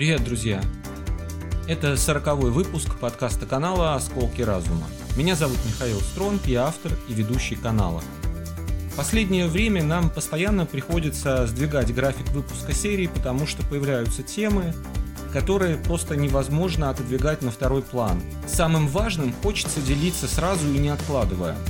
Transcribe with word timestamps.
Привет, 0.00 0.24
друзья! 0.24 0.62
Это 1.68 1.94
сороковой 1.94 2.50
выпуск 2.50 2.98
подкаста 2.98 3.44
канала 3.44 3.94
«Осколки 3.94 4.40
разума». 4.40 4.86
Меня 5.14 5.36
зовут 5.36 5.58
Михаил 5.66 6.00
Стронг, 6.00 6.46
я 6.46 6.68
автор 6.68 6.92
и 7.06 7.12
ведущий 7.12 7.54
канала. 7.54 8.00
В 8.90 8.96
последнее 8.96 9.46
время 9.46 9.82
нам 9.82 10.08
постоянно 10.08 10.64
приходится 10.64 11.46
сдвигать 11.46 11.94
график 11.94 12.26
выпуска 12.30 12.72
серии, 12.72 13.08
потому 13.08 13.46
что 13.46 13.62
появляются 13.62 14.22
темы, 14.22 14.72
которые 15.34 15.76
просто 15.76 16.16
невозможно 16.16 16.88
отодвигать 16.88 17.42
на 17.42 17.50
второй 17.50 17.82
план. 17.82 18.22
Самым 18.48 18.88
важным 18.88 19.34
хочется 19.42 19.82
делиться 19.82 20.26
сразу 20.26 20.66
и 20.72 20.78
не 20.78 20.88
откладывая– 20.88 21.58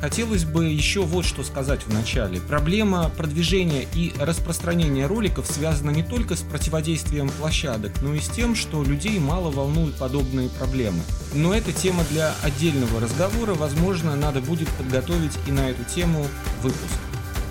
Хотелось 0.00 0.44
бы 0.44 0.66
еще 0.66 1.02
вот 1.02 1.24
что 1.24 1.42
сказать 1.42 1.82
в 1.82 1.92
начале. 1.92 2.40
Проблема 2.40 3.10
продвижения 3.16 3.86
и 3.94 4.12
распространения 4.18 5.06
роликов 5.06 5.46
связана 5.46 5.90
не 5.90 6.04
только 6.04 6.36
с 6.36 6.40
противодействием 6.40 7.28
площадок, 7.30 7.92
но 8.00 8.14
и 8.14 8.20
с 8.20 8.28
тем, 8.28 8.54
что 8.54 8.84
людей 8.84 9.18
мало 9.18 9.50
волнуют 9.50 9.96
подобные 9.96 10.48
проблемы. 10.50 11.00
Но 11.34 11.52
это 11.52 11.72
тема 11.72 12.04
для 12.10 12.32
отдельного 12.42 13.00
разговора, 13.00 13.54
возможно, 13.54 14.14
надо 14.14 14.40
будет 14.40 14.68
подготовить 14.68 15.36
и 15.48 15.50
на 15.52 15.68
эту 15.68 15.82
тему 15.84 16.26
выпуск. 16.62 16.98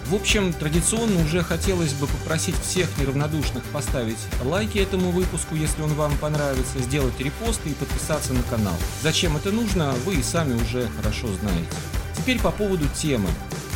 В 0.09 0.15
общем, 0.15 0.53
традиционно 0.53 1.21
уже 1.25 1.43
хотелось 1.43 1.91
бы 1.91 2.07
попросить 2.07 2.55
всех 2.61 2.87
неравнодушных 2.97 3.61
поставить 3.73 4.17
лайки 4.41 4.77
этому 4.77 5.11
выпуску, 5.11 5.53
если 5.55 5.81
он 5.81 5.93
вам 5.95 6.17
понравится, 6.17 6.79
сделать 6.79 7.19
репосты 7.19 7.71
и 7.71 7.73
подписаться 7.73 8.31
на 8.31 8.41
канал. 8.43 8.75
Зачем 9.03 9.35
это 9.35 9.51
нужно, 9.51 9.93
вы 10.05 10.15
и 10.15 10.23
сами 10.23 10.53
уже 10.53 10.87
хорошо 10.95 11.27
знаете. 11.41 11.67
Теперь 12.17 12.41
по 12.41 12.51
поводу 12.51 12.85
темы. 12.89 13.29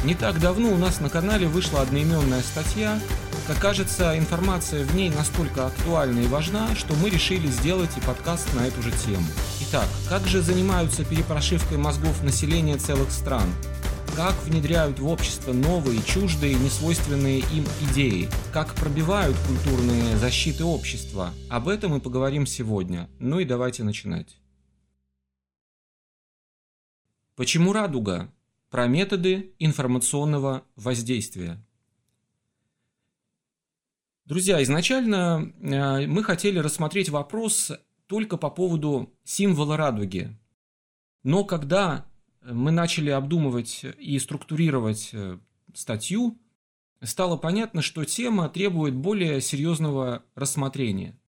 Не 0.04 0.16
так 0.16 0.40
давно 0.40 0.70
у 0.70 0.78
нас 0.78 1.00
на 1.00 1.10
канале 1.10 1.48
вышла 1.48 1.82
одноименная 1.82 2.42
статья. 2.42 3.00
Как 3.48 3.60
кажется, 3.60 4.18
информация 4.18 4.84
в 4.84 4.96
ней 4.96 5.10
настолько 5.10 5.68
актуальна 5.68 6.20
и 6.20 6.28
важна, 6.28 6.76
что 6.76 6.96
мы 6.96 7.10
решили 7.10 7.48
сделать 7.48 7.92
и 7.98 8.02
подкаст 8.02 8.54
на 8.56 8.62
эту 8.62 8.82
же 8.82 8.92
тему. 8.92 9.26
Итак, 9.62 9.86
как 10.10 10.28
же 10.28 10.42
занимаются 10.42 11.06
перепрошивкой 11.06 11.78
мозгов 11.78 12.24
населения 12.24 12.78
целых 12.78 13.12
стран? 13.12 13.48
Как 14.16 14.36
внедряют 14.44 15.00
в 15.00 15.08
общество 15.08 15.54
новые, 15.54 16.02
чуждые, 16.04 16.56
несвойственные 16.56 17.40
им 17.40 17.66
идеи? 17.90 18.28
Как 18.52 18.74
пробивают 18.74 19.38
культурные 19.48 20.18
защиты 20.18 20.66
общества? 20.66 21.30
Об 21.50 21.70
этом 21.70 21.92
мы 21.92 22.02
поговорим 22.02 22.46
сегодня. 22.46 23.08
Ну 23.20 23.40
и 23.40 23.46
давайте 23.46 23.84
начинать. 23.84 24.38
Почему 27.42 27.74
радуга? 27.74 28.32
Про 28.70 28.86
методы 28.86 29.56
информационного 29.58 30.64
воздействия. 30.76 31.60
Друзья, 34.26 34.62
изначально 34.62 35.52
э, 35.60 36.06
мы 36.06 36.24
хотели 36.24 36.60
рассмотреть 36.60 37.10
вопрос 37.10 37.72
только 38.06 38.38
по 38.38 38.52
поводу 38.52 39.12
символа 39.24 39.76
радуги. 39.76 40.38
Но 41.24 41.44
когда 41.44 42.06
мы 42.44 42.70
начали 42.70 43.10
обдумывать 43.10 43.86
и 43.98 44.20
структурировать 44.20 45.10
э, 45.12 45.40
статью, 45.74 46.40
стало 47.02 47.38
понятно, 47.38 47.82
что 47.82 48.06
тема 48.06 48.50
требует 48.50 48.94
более 48.94 49.42
серьезного 49.42 50.24
рассмотрения. 50.36 51.20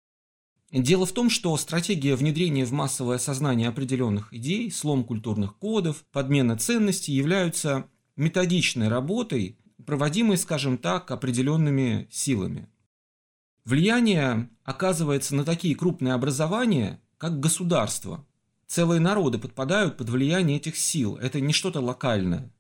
Дело 0.72 1.04
в 1.04 1.12
том, 1.12 1.28
что 1.28 1.54
стратегия 1.58 2.16
внедрения 2.16 2.64
в 2.64 2.72
массовое 2.72 3.18
сознание 3.18 3.68
определенных 3.68 4.32
идей, 4.32 4.70
слом 4.70 5.04
культурных 5.04 5.56
кодов, 5.58 6.02
подмена 6.12 6.56
ценностей 6.56 7.12
являются 7.12 7.84
методичной 8.16 8.88
работой, 8.88 9.58
проводимой, 9.84 10.38
скажем 10.38 10.78
так, 10.78 11.10
определенными 11.10 12.08
силами. 12.10 12.68
Влияние 13.66 14.48
оказывается 14.64 15.34
на 15.34 15.44
такие 15.44 15.74
крупные 15.74 16.14
образования, 16.14 17.02
как 17.18 17.38
государство. 17.38 18.26
Целые 18.66 18.98
народы 18.98 19.38
подпадают 19.38 19.98
под 19.98 20.08
влияние 20.08 20.56
этих 20.56 20.78
сил. 20.78 21.16
Это 21.16 21.38
не 21.42 21.52
что-то 21.52 21.80
локальное. 21.80 22.50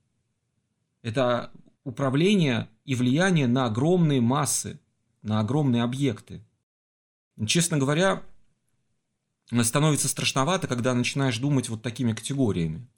Это 1.00 1.50
управление 1.82 2.68
и 2.84 2.94
влияние 2.94 3.46
на 3.46 3.64
огромные 3.64 4.20
массы, 4.20 4.80
на 5.22 5.40
огромные 5.40 5.82
объекты. 5.82 6.44
Честно 7.46 7.78
говоря, 7.78 8.22
становится 9.62 10.08
страшновато, 10.08 10.68
когда 10.68 10.94
начинаешь 10.94 11.38
думать 11.38 11.68
вот 11.68 11.82
такими 11.82 12.12
категориями. 12.12 12.88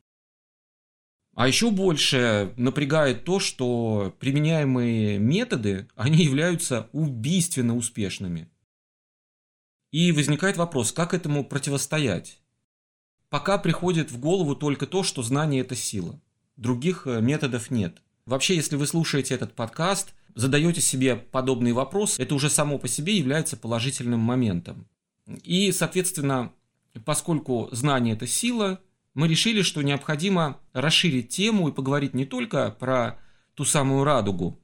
А 1.34 1.48
еще 1.48 1.70
больше 1.70 2.54
напрягает 2.56 3.24
то, 3.24 3.40
что 3.40 4.14
применяемые 4.20 5.18
методы, 5.18 5.88
они 5.96 6.22
являются 6.24 6.88
убийственно 6.92 7.76
успешными. 7.76 8.48
И 9.90 10.12
возникает 10.12 10.56
вопрос, 10.56 10.92
как 10.92 11.12
этому 11.14 11.44
противостоять? 11.44 12.40
Пока 13.30 13.58
приходит 13.58 14.12
в 14.12 14.18
голову 14.20 14.54
только 14.54 14.86
то, 14.86 15.02
что 15.02 15.22
знание– 15.22 15.60
это 15.62 15.74
сила. 15.74 16.20
Других 16.56 17.06
э, 17.06 17.20
методов 17.20 17.70
нет. 17.70 18.00
Вообще, 18.26 18.56
если 18.56 18.76
вы 18.76 18.86
слушаете 18.86 19.34
этот 19.34 19.54
подкаст– 19.54 20.14
задаете 20.34 20.80
себе 20.80 21.16
подобный 21.16 21.72
вопрос, 21.72 22.18
это 22.18 22.34
уже 22.34 22.50
само 22.50 22.78
по 22.78 22.88
себе 22.88 23.16
является 23.16 23.56
положительным 23.56 24.20
моментом. 24.20 24.86
И, 25.42 25.72
соответственно, 25.72 26.52
поскольку 27.04 27.68
знание– 27.72 28.14
это 28.16 28.26
сила, 28.26 28.80
мы 29.14 29.28
решили, 29.28 29.62
что 29.62 29.82
необходимо 29.82 30.60
расширить 30.72 31.28
тему 31.28 31.68
и 31.68 31.72
поговорить 31.72 32.14
не 32.14 32.24
только 32.24 32.70
про 32.70 33.18
ту 33.54 33.64
самую 33.64 34.04
радугу, 34.04 34.60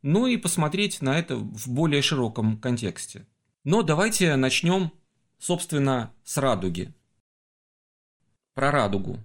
но 0.00 0.26
и 0.26 0.36
посмотреть 0.36 1.02
на 1.02 1.18
это 1.18 1.36
в 1.36 1.68
более 1.68 2.02
широком 2.02 2.58
контексте. 2.58 3.26
Но 3.64 3.82
давайте 3.82 4.34
начнем, 4.36 4.90
собственно, 5.38 6.12
с 6.24 6.38
радуги. 6.38 6.92
Про 8.54 8.70
радугу 8.70 9.18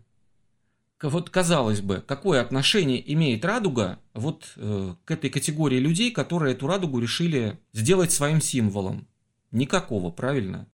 вот 1.04 1.30
казалось 1.30 1.82
бы, 1.82 2.04
какое 2.06 2.42
отношение 2.42 3.14
имеет 3.14 3.46
радуга 3.46 4.00
вот 4.14 4.54
э, 4.56 4.96
к 5.06 5.12
этой 5.12 5.30
категории 5.30 5.78
людей, 5.78 6.12
которые 6.12 6.56
эту 6.56 6.66
радугу 6.66 7.00
решили 7.00 7.60
сделать 7.72 8.12
своим 8.12 8.42
символом? 8.42 9.08
Никакого, 9.52 10.10
правильно? 10.10 10.68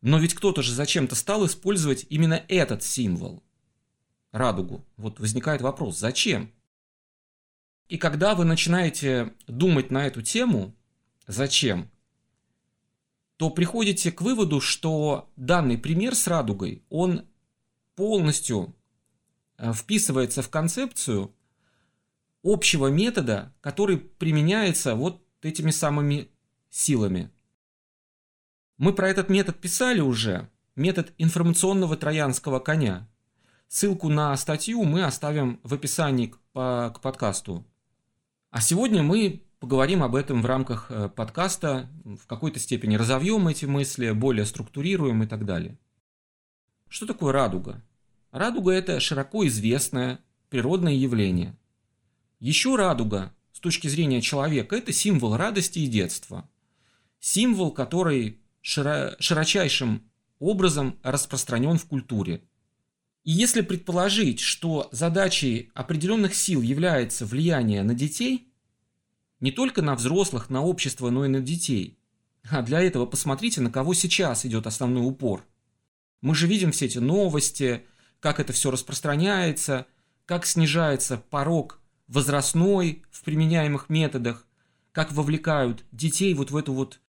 Но 0.00 0.18
ведь 0.18 0.34
кто-то 0.34 0.62
же 0.62 0.72
зачем-то 0.72 1.14
стал 1.14 1.44
использовать 1.46 2.06
именно 2.08 2.42
этот 2.48 2.82
символ. 2.82 3.42
Радугу. 4.32 4.84
Вот 4.96 5.20
возникает 5.20 5.60
вопрос, 5.60 5.98
зачем? 5.98 6.50
И 7.88 7.98
когда 7.98 8.34
вы 8.34 8.44
начинаете 8.44 9.34
думать 9.46 9.90
на 9.90 10.06
эту 10.06 10.22
тему, 10.22 10.74
зачем, 11.26 11.90
то 13.36 13.50
приходите 13.50 14.10
к 14.10 14.22
выводу, 14.22 14.60
что 14.60 15.30
данный 15.36 15.76
пример 15.76 16.14
с 16.14 16.26
радугой, 16.26 16.82
он 16.88 17.28
полностью 17.94 18.74
вписывается 19.58 20.42
в 20.42 20.50
концепцию 20.50 21.34
общего 22.42 22.88
метода, 22.88 23.54
который 23.60 23.98
применяется 23.98 24.94
вот 24.94 25.24
этими 25.42 25.70
самыми 25.70 26.28
силами. 26.70 27.30
Мы 28.78 28.92
про 28.92 29.08
этот 29.08 29.28
метод 29.28 29.60
писали 29.60 30.00
уже, 30.00 30.48
метод 30.74 31.12
информационного 31.18 31.96
троянского 31.96 32.58
коня. 32.58 33.08
Ссылку 33.68 34.08
на 34.08 34.36
статью 34.36 34.82
мы 34.84 35.04
оставим 35.04 35.60
в 35.62 35.72
описании 35.72 36.26
к, 36.26 36.38
по, 36.52 36.92
к 36.94 37.00
подкасту. 37.00 37.66
А 38.50 38.60
сегодня 38.60 39.02
мы 39.02 39.42
поговорим 39.60 40.02
об 40.02 40.16
этом 40.16 40.42
в 40.42 40.46
рамках 40.46 40.90
э, 40.90 41.08
подкаста, 41.08 41.88
в 42.04 42.26
какой-то 42.26 42.58
степени 42.58 42.96
разовьем 42.96 43.46
эти 43.48 43.64
мысли, 43.64 44.10
более 44.10 44.44
структурируем 44.44 45.22
и 45.22 45.26
так 45.26 45.44
далее. 45.46 45.78
Что 46.88 47.06
такое 47.06 47.32
радуга? 47.32 47.82
Радуга– 48.32 48.70
это 48.72 48.98
широко 48.98 49.46
известное 49.46 50.18
природное 50.48 50.94
явление. 50.94 51.54
Еще 52.40 52.76
радуга, 52.76 53.34
с 53.52 53.60
точки 53.60 53.88
зрения 53.88 54.22
человека, 54.22 54.74
это 54.74 54.90
символ 54.90 55.36
радости 55.36 55.80
и 55.80 55.86
детства. 55.86 56.48
Символ, 57.20 57.70
который 57.70 58.40
широ 58.62 59.16
широчайшим 59.20 60.10
образом 60.38 60.98
распространен 61.02 61.76
в 61.76 61.84
культуре. 61.84 62.42
И 63.22 63.32
если 63.32 63.60
предположить, 63.60 64.40
что 64.40 64.88
задачей 64.92 65.70
определенных 65.74 66.34
сил 66.34 66.62
является 66.62 67.26
влияние 67.26 67.82
на 67.82 67.94
детей, 67.94 68.50
не 69.40 69.52
только 69.52 69.82
на 69.82 69.94
взрослых, 69.94 70.48
на 70.48 70.62
общество, 70.62 71.10
но 71.10 71.26
и 71.26 71.28
на 71.28 71.40
детей, 71.40 71.98
а 72.50 72.62
для 72.62 72.80
этого 72.80 73.04
посмотрите, 73.04 73.60
на 73.60 73.70
кого 73.70 73.92
сейчас 73.92 74.46
идет 74.46 74.66
основной 74.66 75.06
упор. 75.06 75.44
Мы 76.22 76.34
же 76.34 76.46
видим 76.46 76.72
все 76.72 76.86
эти 76.86 76.98
новости, 76.98 77.84
как 78.22 78.38
это 78.38 78.52
все 78.52 78.70
распространяется, 78.70 79.88
как 80.26 80.46
снижается 80.46 81.18
порог 81.18 81.80
возрастной 82.06 83.02
в 83.10 83.24
применяемых 83.24 83.88
методах, 83.88 84.46
как 84.92 85.10
вовлекают 85.10 85.84
детей 85.90 86.32
вот 86.34 86.52
в 86.52 86.56
эту 86.56 86.72
вот, 86.72 87.00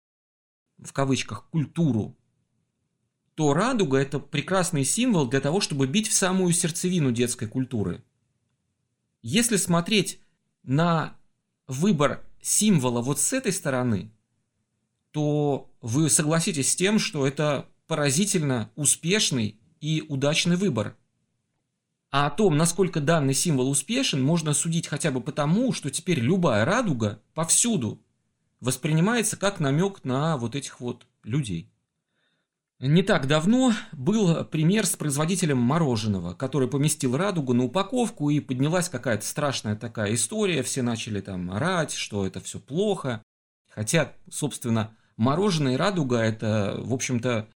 в 0.79 0.91
кавычках, 0.95 1.47
культуру, 1.51 2.17
то 3.35 3.53
радуга– 3.53 3.99
это 3.99 4.21
прекрасный 4.21 4.85
символ 4.85 5.27
для 5.29 5.41
того, 5.41 5.61
чтобы 5.61 5.87
бить 5.87 6.09
в 6.09 6.15
самую 6.15 6.55
сердцевину 6.55 7.13
детской 7.13 7.47
культуры. 7.47 8.03
Если 9.21 9.57
смотреть 9.57 10.19
на 10.63 11.19
выбор 11.67 12.25
символа 12.41 13.03
вот 13.03 13.21
с 13.21 13.35
этой 13.35 13.53
стороны, 13.53 14.11
то 15.11 15.71
вы 15.83 16.09
согласитесь 16.09 16.71
с 16.71 16.77
тем, 16.77 16.99
что 16.99 17.27
это 17.27 17.69
поразительно 17.87 18.71
успешный 18.77 19.61
и 19.83 20.03
удачный 20.09 20.57
выбор. 20.57 20.97
А 22.13 22.27
о 22.27 22.31
том, 22.31 22.59
насколько 22.59 23.01
данный 23.01 23.33
символ 23.33 23.71
успешен, 23.71 24.23
можно 24.23 24.53
судить 24.53 24.87
хотя 24.87 25.11
бы 25.11 25.23
потому, 25.23 25.73
что 25.73 25.91
теперь 25.91 26.21
любая 26.21 26.67
радуга 26.67 27.23
повсюду 27.33 27.99
воспринимается 28.61 29.39
как 29.39 29.61
намек 29.61 30.05
на 30.05 30.37
вот 30.37 30.55
этих 30.55 30.79
вот 30.81 31.07
людей. 31.25 31.73
Не 32.81 33.03
так 33.03 33.27
давно 33.29 33.73
был 33.93 34.45
пример 34.45 34.85
с 34.85 34.95
производителем 34.95 35.57
мороженого, 35.57 36.35
который 36.35 36.69
поместил 36.69 37.17
радугу 37.17 37.55
на 37.55 37.65
упаковку 37.65 38.29
и 38.29 38.41
поднялась 38.41 38.91
какая-то 38.91 39.25
страшная 39.25 39.75
такая 39.75 40.13
история, 40.15 40.63
все 40.63 40.83
начали 40.83 41.21
там 41.21 41.51
орать, 41.51 41.93
что 41.93 42.27
это 42.27 42.41
все 42.41 42.59
плохо. 42.59 43.23
Хотя, 43.71 44.13
собственно, 44.31 44.95
мороженое 45.17 45.75
и 45.75 45.77
радуга 45.77 46.19
это, 46.19 46.75
в 46.79 46.93
общем-то, 46.93 47.49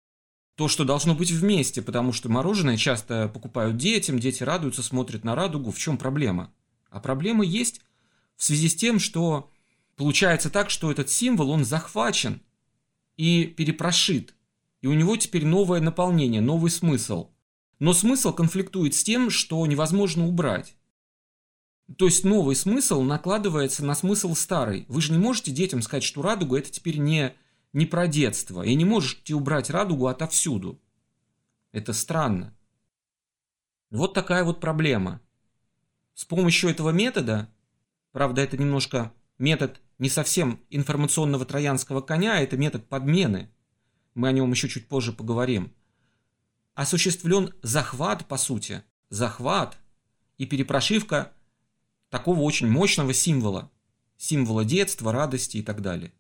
то, 0.56 0.68
что 0.68 0.84
должно 0.84 1.14
быть 1.14 1.30
вместе, 1.30 1.82
потому 1.82 2.12
что 2.12 2.30
мороженое 2.30 2.78
часто 2.78 3.28
покупают 3.28 3.76
детям, 3.76 4.18
дети 4.18 4.42
радуются, 4.42 4.82
смотрят 4.82 5.22
на 5.22 5.34
радугу. 5.34 5.70
В 5.70 5.78
чем 5.78 5.98
проблема? 5.98 6.52
А 6.90 6.98
проблема 6.98 7.44
есть 7.44 7.82
в 8.36 8.44
связи 8.44 8.68
с 8.68 8.74
тем, 8.74 8.98
что 8.98 9.50
получается 9.96 10.48
так, 10.48 10.70
что 10.70 10.90
этот 10.90 11.10
символ, 11.10 11.50
он 11.50 11.64
захвачен 11.64 12.40
и 13.16 13.44
перепрошит. 13.44 14.34
И 14.80 14.86
у 14.86 14.94
него 14.94 15.16
теперь 15.16 15.44
новое 15.44 15.80
наполнение, 15.80 16.40
новый 16.40 16.70
смысл. 16.70 17.30
Но 17.78 17.92
смысл 17.92 18.32
конфликтует 18.32 18.94
с 18.94 19.04
тем, 19.04 19.28
что 19.28 19.66
невозможно 19.66 20.26
убрать. 20.26 20.74
То 21.98 22.06
есть 22.06 22.24
новый 22.24 22.56
смысл 22.56 23.02
накладывается 23.02 23.84
на 23.84 23.94
смысл 23.94 24.34
старый. 24.34 24.86
Вы 24.88 25.02
же 25.02 25.12
не 25.12 25.18
можете 25.18 25.50
детям 25.52 25.82
сказать, 25.82 26.02
что 26.02 26.22
радуга 26.22 26.58
это 26.58 26.70
теперь 26.70 26.96
не 26.96 27.34
не 27.76 27.84
про 27.84 28.08
детство, 28.08 28.62
и 28.62 28.74
не 28.74 28.86
можете 28.86 29.34
убрать 29.34 29.68
радугу 29.68 30.06
отовсюду. 30.06 30.80
Это 31.72 31.92
странно. 31.92 32.56
Вот 33.90 34.14
такая 34.14 34.44
вот 34.44 34.60
проблема. 34.60 35.20
С 36.14 36.24
помощью 36.24 36.70
этого 36.70 36.88
метода, 36.88 37.52
правда, 38.12 38.40
это 38.40 38.56
немножко 38.56 39.12
метод 39.36 39.82
не 39.98 40.08
совсем 40.08 40.64
информационного 40.70 41.44
троянского 41.44 42.00
коня, 42.00 42.38
а 42.38 42.40
это 42.40 42.56
метод 42.56 42.88
подмены. 42.88 43.52
Мы 44.14 44.28
о 44.28 44.32
нем 44.32 44.50
еще 44.52 44.70
чуть 44.70 44.88
позже 44.88 45.12
поговорим. 45.12 45.74
Осуществлен 46.72 47.52
захват, 47.60 48.26
по 48.26 48.38
сути, 48.38 48.84
захват 49.10 49.76
и 50.38 50.46
перепрошивка 50.46 51.34
такого 52.08 52.40
очень 52.40 52.70
мощного 52.70 53.12
символа. 53.12 53.70
Символа 54.16 54.64
детства, 54.64 55.12
радости 55.12 55.58
и 55.58 55.62
так 55.62 55.82
далее. 55.82 56.14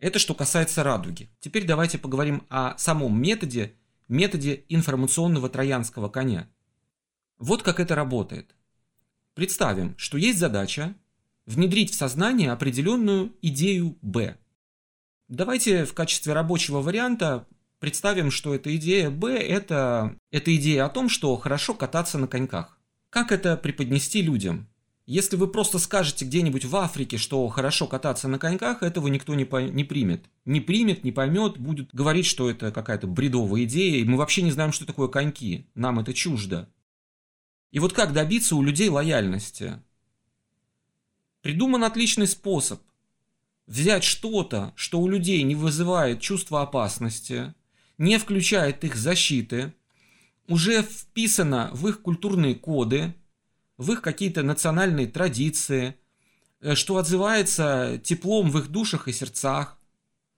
Это 0.00 0.18
что 0.18 0.34
касается 0.34 0.82
радуги. 0.82 1.28
Теперь 1.40 1.66
давайте 1.66 1.98
поговорим 1.98 2.42
о 2.48 2.76
самом 2.78 3.20
методе, 3.20 3.74
методе 4.08 4.64
информационного 4.70 5.50
троянского 5.50 6.08
коня. 6.08 6.48
Вот 7.38 7.62
как 7.62 7.80
это 7.80 7.94
работает. 7.94 8.56
Представим, 9.34 9.94
что 9.98 10.16
есть 10.16 10.38
задача 10.38 10.94
внедрить 11.44 11.92
в 11.92 11.94
сознание 11.94 12.50
определенную 12.50 13.36
идею 13.42 13.98
Б. 14.00 14.38
Давайте 15.28 15.84
в 15.84 15.92
качестве 15.92 16.32
рабочего 16.32 16.80
варианта 16.80 17.46
представим, 17.78 18.30
что 18.30 18.54
эта 18.54 18.74
идея 18.76 19.10
Б– 19.10 19.36
это, 19.38 20.16
это 20.30 20.56
идея 20.56 20.86
о 20.86 20.90
том, 20.90 21.10
что 21.10 21.36
хорошо 21.36 21.74
кататься 21.74 22.16
на 22.16 22.26
коньках. 22.26 22.78
Как 23.10 23.32
это 23.32 23.56
преподнести 23.56 24.22
людям? 24.22 24.69
Если 25.10 25.34
вы 25.34 25.48
просто 25.48 25.80
скажете 25.80 26.24
где-нибудь 26.24 26.64
в 26.64 26.76
Африке, 26.76 27.16
что 27.16 27.48
хорошо 27.48 27.88
кататься 27.88 28.28
на 28.28 28.38
коньках, 28.38 28.84
этого 28.84 29.08
никто 29.08 29.34
не, 29.34 29.44
по... 29.44 29.60
не 29.60 29.82
примет. 29.82 30.26
Не 30.44 30.60
примет, 30.60 31.02
не 31.02 31.10
поймет, 31.10 31.58
будет 31.58 31.92
говорить, 31.92 32.26
что 32.26 32.48
это 32.48 32.70
какая-то 32.70 33.08
бредовая 33.08 33.64
идея, 33.64 33.96
и 33.96 34.04
мы 34.04 34.16
вообще 34.16 34.42
не 34.42 34.52
знаем, 34.52 34.70
что 34.70 34.86
такое 34.86 35.08
коньки. 35.08 35.66
Нам 35.74 35.98
это 35.98 36.14
чуждо. 36.14 36.68
И 37.72 37.80
вот 37.80 37.92
как 37.92 38.12
добиться 38.12 38.54
у 38.54 38.62
людей 38.62 38.88
лояльности? 38.88 39.82
Придуман 41.42 41.82
отличный 41.82 42.28
способ. 42.28 42.80
Взять 43.66 44.04
что-то, 44.04 44.72
что 44.76 45.00
у 45.00 45.08
людей 45.08 45.42
не 45.42 45.56
вызывает 45.56 46.20
чувства 46.20 46.62
опасности, 46.62 47.52
не 47.98 48.16
включает 48.16 48.84
их 48.84 48.94
защиты, 48.94 49.74
уже 50.46 50.84
вписано 50.84 51.70
в 51.72 51.88
их 51.88 52.00
культурные 52.00 52.54
коды– 52.54 53.12
в 53.80 53.92
их 53.92 54.02
какие-то 54.02 54.42
национальные 54.42 55.06
традиции, 55.06 55.96
э, 56.60 56.74
что 56.74 56.98
отзывается 56.98 57.98
теплом 58.04 58.50
в 58.50 58.58
их 58.58 58.68
душах 58.68 59.08
и 59.08 59.12
сердцах, 59.12 59.78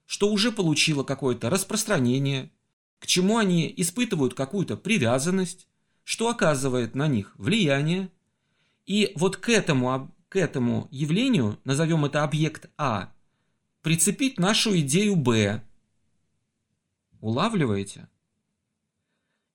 что 0.06 0.30
уже 0.30 0.52
получило 0.52 1.02
какое-то 1.02 1.50
распространение, 1.50 2.52
к 3.00 3.06
чему 3.08 3.38
они 3.38 3.72
испытывают 3.76 4.34
какую-то 4.34 4.76
привязанность, 4.76 5.66
что 6.04 6.28
оказывает 6.28 6.94
на 6.94 7.08
них 7.08 7.34
влияние. 7.36 8.12
И 8.86 9.10
вот 9.16 9.38
к 9.38 9.48
этому, 9.48 10.14
к 10.28 10.36
этому 10.36 10.86
явлению, 10.92 11.58
назовем 11.64 12.04
это 12.04 12.22
объект 12.22 12.70
А, 12.78 13.12
прицепить 13.82 14.38
нашу 14.38 14.78
идею 14.78 15.16
Б. 15.16 15.64
Улавливаете? 17.20 18.08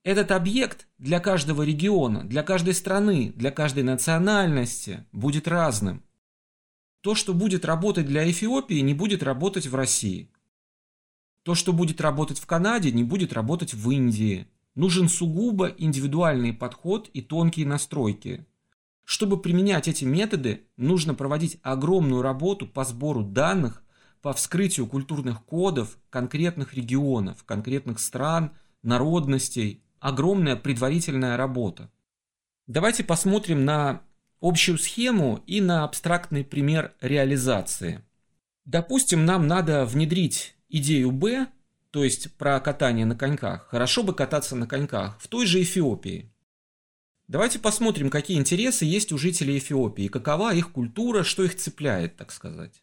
Этот 0.08 0.30
объект 0.30 0.88
для 0.96 1.20
каждого 1.20 1.62
региона, 1.62 2.24
для 2.24 2.42
каждой 2.42 2.72
страны, 2.72 3.30
для 3.36 3.50
каждой 3.50 3.82
национальности 3.82 5.04
будет 5.12 5.46
разным. 5.46 6.02
То, 7.02 7.14
что 7.14 7.34
будет 7.34 7.66
работать 7.66 8.06
для 8.06 8.26
Эфиопии, 8.30 8.80
не 8.80 8.94
будет 8.94 9.22
работать 9.22 9.66
в 9.66 9.74
России. 9.74 10.30
То, 11.42 11.54
что 11.54 11.74
будет 11.74 12.00
работать 12.00 12.38
в 12.38 12.46
Канаде, 12.46 12.90
не 12.90 13.04
будет 13.04 13.34
работать 13.34 13.74
в 13.74 13.90
Индии. 13.90 14.46
Нужен 14.74 15.10
сугубо 15.10 15.66
индивидуальный 15.76 16.54
подход 16.54 17.10
и 17.12 17.20
тонкие 17.20 17.66
настройки. 17.66 18.46
Чтобы 19.04 19.38
применять 19.38 19.88
эти 19.88 20.06
методы, 20.06 20.62
нужно 20.78 21.12
проводить 21.12 21.58
огромную 21.62 22.22
работу 22.22 22.66
по 22.66 22.86
сбору 22.86 23.22
данных, 23.22 23.82
по 24.22 24.32
вскрытию 24.32 24.86
культурных 24.86 25.44
кодов 25.44 25.98
конкретных 26.08 26.72
регионов, 26.72 27.44
конкретных 27.44 27.98
стран, 27.98 28.52
народностей, 28.82 29.82
огромная 30.00 30.56
предварительная 30.56 31.36
работа. 31.36 31.90
Давайте 32.66 33.04
посмотрим 33.04 33.64
на 33.64 34.02
общую 34.40 34.78
схему 34.78 35.42
и 35.46 35.60
на 35.60 35.84
абстрактный 35.84 36.44
пример 36.44 36.94
реализации. 37.00 38.04
Допустим, 38.64 39.24
нам 39.24 39.46
надо 39.46 39.84
внедрить 39.86 40.54
идею 40.68 41.10
Б, 41.10 41.46
то 41.90 42.04
есть 42.04 42.34
про 42.36 42.60
катание 42.60 43.06
на 43.06 43.16
коньках. 43.16 43.68
Хорошо 43.68 44.02
бы 44.02 44.14
кататься 44.14 44.54
на 44.54 44.66
коньках 44.66 45.18
в 45.20 45.28
той 45.28 45.46
же 45.46 45.62
Эфиопии. 45.62 46.30
Давайте 47.26 47.58
посмотрим, 47.58 48.10
какие 48.10 48.38
интересы 48.38 48.84
есть 48.84 49.12
у 49.12 49.18
жителей 49.18 49.58
Эфиопии, 49.58 50.08
какова 50.08 50.54
их 50.54 50.72
культура, 50.72 51.24
что 51.24 51.44
их 51.44 51.56
цепляет, 51.56 52.16
так 52.16 52.32
сказать. 52.32 52.82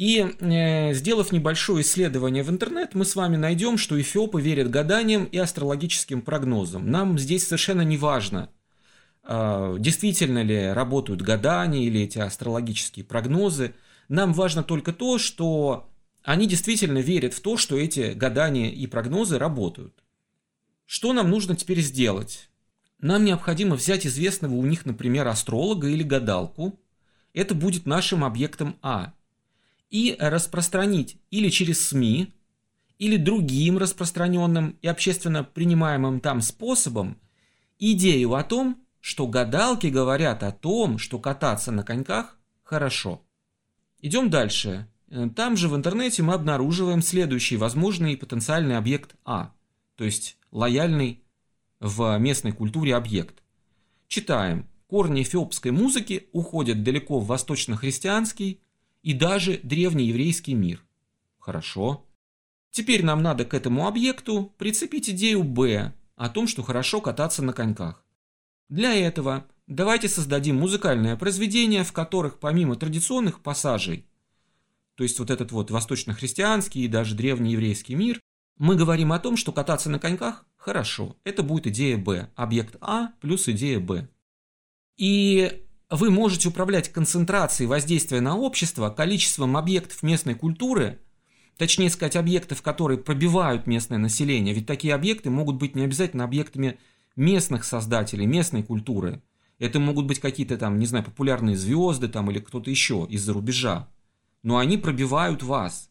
И 0.00 0.34
э, 0.40 0.94
сделав 0.94 1.30
небольшое 1.30 1.82
исследование 1.82 2.42
в 2.42 2.48
интернет, 2.48 2.94
мы 2.94 3.04
с 3.04 3.16
вами 3.16 3.36
найдем, 3.36 3.76
что 3.76 4.00
эфиопы 4.00 4.40
верят 4.40 4.70
гаданиям 4.70 5.26
и 5.26 5.36
астрологическим 5.36 6.22
прогнозам. 6.22 6.90
Нам 6.90 7.18
здесь 7.18 7.46
совершенно 7.46 7.82
не 7.82 7.98
важно, 7.98 8.48
э, 9.24 9.76
действительно 9.78 10.42
ли 10.42 10.72
работают 10.72 11.20
гадания 11.20 11.82
или 11.82 12.00
эти 12.00 12.18
астрологические 12.18 13.04
прогнозы. 13.04 13.74
Нам 14.08 14.32
важно 14.32 14.62
только 14.62 14.94
то, 14.94 15.18
что 15.18 15.90
они 16.24 16.46
действительно 16.46 17.00
верят 17.00 17.34
в 17.34 17.42
то, 17.42 17.58
что 17.58 17.76
эти 17.76 18.14
гадания 18.14 18.70
и 18.70 18.86
прогнозы 18.86 19.36
работают. 19.36 20.02
Что 20.86 21.12
нам 21.12 21.28
нужно 21.28 21.56
теперь 21.56 21.82
сделать? 21.82 22.48
Нам 23.00 23.26
необходимо 23.26 23.76
взять 23.76 24.06
известного 24.06 24.54
у 24.54 24.64
них, 24.64 24.86
например, 24.86 25.28
астролога 25.28 25.88
или 25.88 26.02
гадалку. 26.02 26.80
Это 27.34 27.54
будет 27.54 27.84
нашим 27.84 28.24
объектом 28.24 28.78
А– 28.80 29.12
и 29.90 30.16
распространить 30.18 31.18
или 31.30 31.48
через 31.48 31.88
СМИ, 31.88 32.32
или 32.98 33.16
другим 33.16 33.78
распространенным 33.78 34.78
и 34.82 34.86
общественно 34.86 35.42
принимаемым 35.42 36.20
там 36.20 36.40
способом 36.40 37.18
идею 37.78 38.34
о 38.34 38.44
том, 38.44 38.84
что 39.00 39.26
гадалки 39.26 39.86
говорят 39.86 40.42
о 40.42 40.52
том, 40.52 40.98
что 40.98 41.18
кататься 41.18 41.72
на 41.72 41.82
коньках 41.82 42.38
хорошо. 42.62 43.22
Идем 44.00 44.30
дальше. 44.30 44.86
Там 45.34 45.56
же 45.56 45.68
в 45.68 45.74
интернете 45.74 46.22
мы 46.22 46.34
обнаруживаем 46.34 47.02
следующий 47.02 47.56
возможный 47.56 48.16
потенциальный 48.16 48.76
объект 48.76 49.16
А, 49.24 49.52
то 49.96 50.04
есть 50.04 50.36
лояльный 50.52 51.24
в 51.80 52.16
местной 52.18 52.52
культуре 52.52 52.94
объект. 52.94 53.42
Читаем. 54.08 54.68
Корни 54.86 55.22
эфиопской 55.22 55.70
музыки 55.70 56.28
уходят 56.32 56.82
далеко 56.82 57.20
в 57.20 57.26
восточно-христианский, 57.26 58.60
и 59.02 59.12
даже 59.12 59.60
древнееврейский 59.62 60.54
мир. 60.54 60.84
Хорошо. 61.38 62.06
Теперь 62.70 63.04
нам 63.04 63.22
надо 63.22 63.44
к 63.44 63.54
этому 63.54 63.86
объекту 63.86 64.54
прицепить 64.58 65.10
идею 65.10 65.42
Б 65.42 65.92
о 66.16 66.28
том, 66.28 66.46
что 66.46 66.62
хорошо 66.62 67.00
кататься 67.00 67.42
на 67.42 67.52
коньках. 67.52 68.04
Для 68.68 68.94
этого 68.94 69.46
давайте 69.66 70.08
создадим 70.08 70.56
музыкальное 70.56 71.16
произведение, 71.16 71.82
в 71.82 71.92
которых 71.92 72.38
помимо 72.38 72.76
традиционных 72.76 73.40
пассажей, 73.40 74.06
то 74.94 75.02
есть 75.02 75.18
вот 75.18 75.30
этот 75.30 75.50
вот 75.50 75.70
восточно-христианский 75.70 76.84
и 76.84 76.88
даже 76.88 77.14
древнееврейский 77.14 77.94
мир, 77.94 78.20
мы 78.58 78.76
говорим 78.76 79.12
о 79.12 79.18
том, 79.18 79.38
что 79.38 79.50
кататься 79.50 79.88
на 79.88 79.98
коньках– 79.98 80.44
хорошо. 80.58 81.16
Это 81.24 81.42
будет 81.42 81.66
идея 81.68 81.96
Б. 81.96 82.28
Объект 82.36 82.76
А 82.82 83.12
плюс 83.22 83.48
идея 83.48 83.80
Б. 83.80 84.08
И 84.98 85.64
вы 85.90 86.10
можете 86.10 86.48
управлять 86.48 86.90
концентрацией 86.90 87.66
воздействия 87.66 88.20
на 88.20 88.36
общество, 88.36 88.90
количеством 88.90 89.56
объектов 89.56 90.02
местной 90.02 90.34
культуры, 90.34 91.00
точнее 91.56 91.90
сказать, 91.90 92.16
объектов, 92.16 92.62
которые 92.62 92.98
пробивают 92.98 93.66
местное 93.66 93.98
население. 93.98 94.54
Ведь 94.54 94.66
такие 94.66 94.94
объекты 94.94 95.30
могут 95.30 95.56
быть 95.56 95.74
не 95.74 95.82
обязательно 95.82 96.24
объектами 96.24 96.78
местных 97.16 97.64
создателей, 97.64 98.26
местной 98.26 98.62
культуры. 98.62 99.20
Это 99.58 99.78
могут 99.78 100.06
быть 100.06 100.20
какие-то 100.20 100.56
там, 100.56 100.78
не 100.78 100.86
знаю, 100.86 101.04
популярные 101.04 101.56
звезды 101.56 102.08
там 102.08 102.30
или 102.30 102.38
кто-то 102.38 102.70
еще 102.70 103.06
из-за 103.10 103.32
рубежа. 103.32 103.88
Но 104.42 104.58
они 104.58 104.78
пробивают 104.78 105.42
вас. 105.42 105.90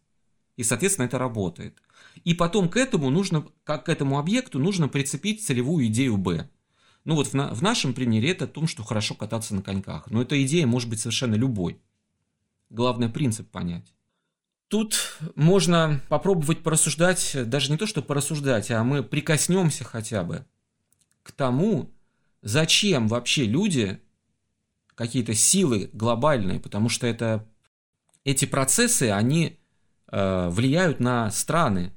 И, 0.56 0.64
соответственно, 0.64 1.06
это 1.06 1.20
работает. 1.20 1.78
И 2.24 2.34
потом 2.34 2.70
к 2.70 2.78
этому 2.78 3.10
нужно, 3.10 3.46
как 3.64 3.86
к 3.86 3.90
этому 3.90 4.18
объекту 4.18 4.60
нужно 4.60 4.88
прицепить 4.88 5.46
целевую 5.46 5.86
идею 5.88 6.18
Б. 6.18 6.50
Ну 7.06 7.16
вот 7.16 7.28
в, 7.28 7.34
на, 7.34 7.54
в 7.54 7.62
нашем 7.62 7.94
примере 7.94 8.32
это 8.32 8.46
о 8.46 8.48
том, 8.48 8.68
что 8.68 8.84
хорошо 8.84 9.16
кататься 9.16 9.56
на 9.56 9.62
коньках. 9.62 10.10
Но 10.12 10.22
эта 10.22 10.42
идея 10.44 10.68
может 10.68 10.90
быть 10.90 11.00
совершенно 11.00 11.36
любой. 11.36 11.80
Главное 12.70 13.10
принцип 13.10 13.50
понять. 13.50 13.94
Тут 14.68 15.18
можно 15.36 16.00
попробовать 16.10 16.62
порассуждать, 16.62 17.36
даже 17.46 17.72
не 17.72 17.78
то, 17.78 17.88
что 17.88 18.04
порассуждать, 18.04 18.70
а 18.70 18.84
мы 18.84 19.02
прикоснемся 19.02 19.84
хотя 19.84 20.24
бы 20.24 20.46
к 21.24 21.32
тому, 21.32 21.92
зачем 22.44 23.08
вообще 23.08 23.46
люди, 23.46 24.00
какие-то 24.94 25.34
силы 25.34 25.90
глобальные, 25.94 26.60
потому 26.60 26.90
что 26.90 27.08
это, 27.08 27.48
эти 28.24 28.46
процессы, 28.46 29.10
они 29.10 29.58
э, 30.12 30.50
влияют 30.50 31.00
на 31.00 31.32
страны, 31.32 31.94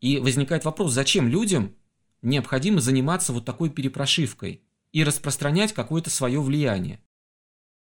и 0.00 0.18
возникает 0.18 0.64
вопрос, 0.64 0.92
зачем 0.92 1.28
людям 1.28 1.74
необходимо 2.22 2.80
заниматься 2.80 3.32
вот 3.32 3.44
такой 3.44 3.70
перепрошивкой 3.70 4.62
и 4.92 5.04
распространять 5.04 5.72
какое-то 5.72 6.10
свое 6.10 6.40
влияние. 6.40 7.00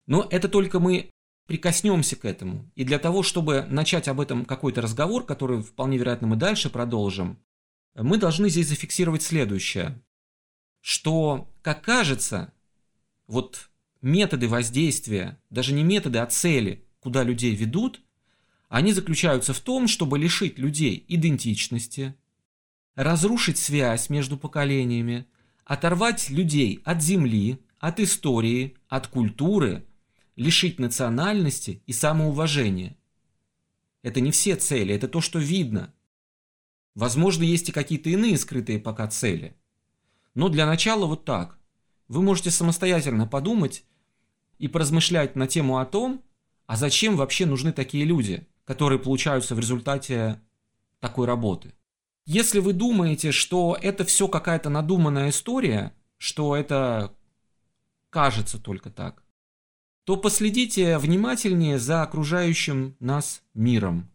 Но 0.07 0.27
это 0.31 0.49
только 0.49 0.81
мы 0.81 1.11
прикоснемся 1.47 2.17
к 2.17 2.25
этому. 2.25 2.71
И 2.75 2.85
для 2.85 2.99
того, 2.99 3.23
чтобы 3.23 3.67
начать 3.69 4.09
об 4.09 4.21
этом 4.21 4.45
какой-то 4.45 4.81
разговор, 4.81 5.25
который 5.25 5.63
вполне 5.63 5.99
вероятно 5.99 6.29
мы 6.29 6.37
дальше 6.37 6.71
продолжим, 6.71 7.39
мы 7.95 8.19
должны 8.19 8.49
здесь 8.49 8.69
зафиксировать 8.69 9.23
следующее, 9.23 10.01
что, 10.81 11.53
как 11.63 11.83
кажется, 11.83 12.53
вот 13.27 13.71
методы 14.01 14.49
воздействия, 14.49 15.41
даже 15.51 15.73
не 15.73 15.83
методы, 15.83 16.19
а 16.19 16.27
цели, 16.27 16.89
куда 17.01 17.23
людей 17.23 17.55
ведут, 17.55 18.01
они 18.69 18.93
заключаются 18.93 19.53
в 19.53 19.61
том, 19.61 19.89
чтобы 19.89 20.19
лишить 20.19 20.59
людей 20.59 21.05
идентичности, 21.09 22.15
разрушить 22.95 23.59
связь 23.59 24.11
между 24.11 24.37
поколениями, 24.37 25.27
оторвать 25.65 26.31
людей 26.31 26.81
от 26.85 27.03
земли, 27.03 27.61
от 27.79 28.01
истории, 28.01 28.77
от 28.89 29.07
культуры, 29.07 29.87
лишить 30.37 30.79
национальности 30.79 31.83
и 31.87 31.93
самоуважения. 31.93 32.97
Это 34.03 34.21
не 34.21 34.31
все 34.31 34.57
цели, 34.57 34.95
это 34.95 35.09
то, 35.09 35.21
что 35.21 35.39
видно. 35.39 35.93
Возможно, 36.95 37.43
есть 37.43 37.69
и 37.69 37.73
какие-то 37.73 38.11
иные 38.11 38.37
скрытые 38.37 38.79
пока 38.79 39.07
цели. 39.09 39.57
Но 40.35 40.49
для 40.49 40.67
начала 40.67 41.07
вот 41.07 41.25
так. 41.25 41.59
Вы 42.09 42.23
можете 42.23 42.51
самостоятельно 42.51 43.27
подумать 43.27 43.85
и 44.59 44.69
поразмышлять 44.69 45.37
на 45.37 45.47
тему 45.47 45.79
о 45.79 45.87
том, 45.87 46.25
а 46.67 46.77
зачем 46.77 47.17
вообще 47.17 47.47
нужны 47.47 47.73
такие 47.73 48.05
люди– 48.05 48.47
которые 48.71 49.01
получаются 49.01 49.57
в 49.57 49.59
результате 49.59 50.41
такой 51.01 51.27
работы. 51.27 51.75
Если 52.33 52.61
вы 52.61 52.75
думаете, 52.75 53.33
что 53.33 53.77
это 53.83 54.05
все 54.05 54.29
какая-то 54.29 54.71
надуманная 54.71 55.31
история, 55.31 55.93
что 56.17 56.55
это 56.55 57.13
кажется 58.09 58.61
только 58.61 58.89
так, 58.89 59.25
то 60.05 60.17
последите 60.17 60.97
внимательнее 60.99 61.81
за 61.81 62.03
окружающим 62.03 62.95
нас 63.01 63.43
миром. 63.53 64.13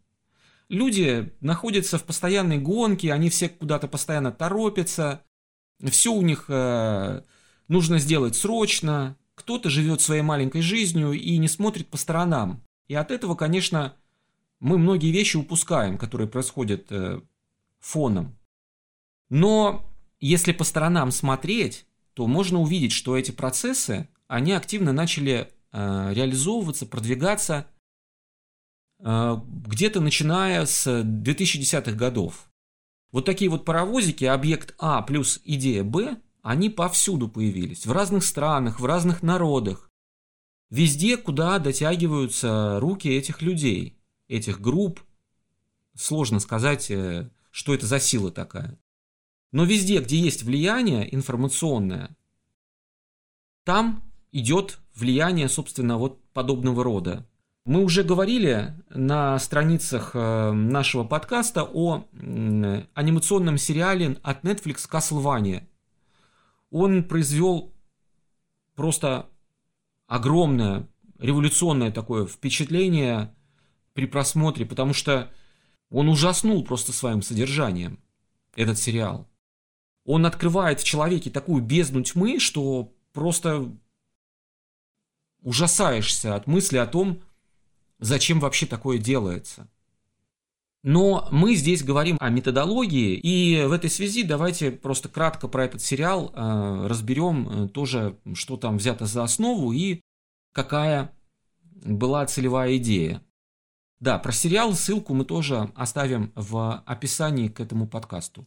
Люди 0.69 1.33
находятся 1.41 1.97
в 1.97 2.05
постоянной 2.05 2.57
гонке, 2.57 3.11
они 3.11 3.29
все 3.29 3.49
куда-то 3.49 3.89
постоянно 3.89 4.31
торопятся, 4.31 5.21
все 5.83 6.13
у 6.13 6.21
них 6.21 6.45
э, 6.47 7.21
нужно 7.67 7.99
сделать 7.99 8.37
срочно, 8.37 9.17
кто-то 9.33 9.69
живет 9.69 9.99
своей 9.99 10.21
маленькой 10.21 10.61
жизнью 10.61 11.11
и 11.11 11.37
не 11.37 11.49
смотрит 11.49 11.89
по 11.89 11.97
сторонам. 11.97 12.63
И 12.87 12.95
от 12.95 13.11
этого, 13.11 13.35
конечно, 13.35 13.93
мы 14.61 14.77
многие 14.77 15.11
вещи 15.11 15.35
упускаем, 15.35 15.97
которые 15.97 16.29
происходят 16.29 16.85
э, 16.91 17.19
фоном. 17.85 18.37
Но 19.29 19.85
если 20.19 20.51
по 20.51 20.63
сторонам 20.63 21.11
смотреть, 21.11 21.85
то 22.13 22.27
можно 22.27 22.59
увидеть, 22.59 22.91
что 22.91 23.17
эти 23.17 23.31
процессы, 23.31 24.09
они 24.27 24.53
активно 24.53 24.93
начали 24.93 25.51
э, 25.71 26.13
реализовываться, 26.13 26.85
продвигаться 26.85 27.67
э, 28.99 29.37
где-то 29.67 30.01
начиная 30.01 30.65
с 30.65 30.87
2010-х 30.87 31.91
годов. 31.91 32.49
Вот 33.11 33.25
такие 33.25 33.49
вот 33.49 33.65
паровозики, 33.65 34.25
объект 34.25 34.73
А 34.77 35.01
плюс 35.01 35.41
идея 35.45 35.83
Б, 35.83 36.17
они 36.41 36.69
повсюду 36.69 37.27
появились, 37.27 37.85
в 37.85 37.91
разных 37.91 38.23
странах, 38.23 38.79
в 38.79 38.85
разных 38.85 39.23
народах. 39.23 39.89
Везде, 40.69 41.17
куда 41.17 41.59
дотягиваются 41.59 42.79
руки 42.79 43.07
этих 43.07 43.41
людей 43.41 43.95
этих 44.27 44.61
групп. 44.61 45.01
Сложно 45.95 46.39
сказать, 46.39 46.91
э, 46.91 47.29
что 47.55 47.73
это 47.73 47.85
за 47.85 48.01
сила 48.01 48.31
такая. 48.31 48.77
Но 49.53 49.63
везде, 49.63 50.01
где 50.01 50.19
есть 50.19 50.43
влияние 50.43 51.15
информационное, 51.15 52.13
там 53.63 54.03
идет 54.33 54.79
влияние, 54.93 55.47
собственно, 55.47 55.97
вот 55.97 56.21
подобного 56.33 56.83
рода. 56.83 57.25
Мы 57.63 57.81
уже 57.81 58.03
говорили 58.03 58.75
на 58.89 59.39
страницах 59.39 60.11
э, 60.13 60.51
нашего 60.51 61.05
подкаста 61.05 61.63
о 61.63 62.05
анимационном 62.93 63.57
сериале 63.57 64.17
от 64.21 64.43
Netflix 64.43 64.89
Castlevania. 64.91 65.63
Он 66.71 67.05
произвел 67.05 67.73
просто 68.75 69.29
огромное 70.07 70.89
революционное 71.19 71.93
такое 71.93 72.27
впечатление 72.27 73.33
при 73.93 74.07
просмотре, 74.07 74.65
потому 74.65 74.93
что 74.93 75.31
он 75.89 76.09
ужаснул 76.09 76.63
просто 76.63 76.91
своим 76.91 77.21
содержанием, 77.21 77.99
этот 78.55 78.77
сериал. 78.77 79.27
Он 80.05 80.25
открывает 80.25 80.79
в 80.79 80.83
человеке 80.83 81.29
такую 81.29 81.63
бездну 81.63 82.03
тьмы, 82.03 82.39
что 82.39 82.93
просто 83.11 83.71
ужасаешься 85.41 86.35
от 86.35 86.47
мысли 86.47 86.77
о 86.77 86.87
том, 86.87 87.21
зачем 87.99 88.39
вообще 88.39 88.65
такое 88.65 88.97
делается. 88.97 89.69
Но 90.83 91.27
мы 91.31 91.55
здесь 91.55 91.83
говорим 91.83 92.17
о 92.19 92.29
методологии, 92.29 93.15
и 93.15 93.65
в 93.65 93.71
этой 93.71 93.89
связи 93.89 94.21
давайте 94.21 94.69
просто 94.69 95.09
кратко 95.09 95.47
про 95.47 95.65
этот 95.65 95.81
сериал 95.81 96.31
э, 96.31 96.87
разберем 96.87 97.49
э, 97.49 97.69
тоже, 97.69 98.19
что 98.35 98.55
там 98.55 98.77
взято 98.77 99.07
за 99.07 99.23
основу 99.23 99.71
и 99.71 100.01
какая 100.51 101.11
была 101.61 102.25
целевая 102.27 102.77
идея. 102.77 103.23
Да, 103.99 104.19
про 104.19 104.31
сериал 104.31 104.73
ссылку 104.73 105.13
мы 105.13 105.23
тоже 105.23 105.71
оставим 105.75 106.33
в 106.35 106.83
описании 106.85 107.47
к 107.47 107.59
этому 107.59 107.87
подкасту. 107.87 108.45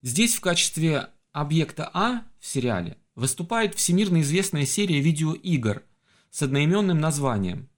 Здесь 0.00 0.36
в 0.36 0.40
качестве 0.40 1.08
объекта 1.32 1.90
А 1.92 2.24
в 2.38 2.46
сериале 2.46 2.98
выступает 3.14 3.74
всемирно 3.74 4.20
известная 4.20 4.64
серия 4.64 5.00
видеоигр 5.00 5.82
с 6.30 6.42
одноименным 6.42 6.98
названием. 6.98 7.68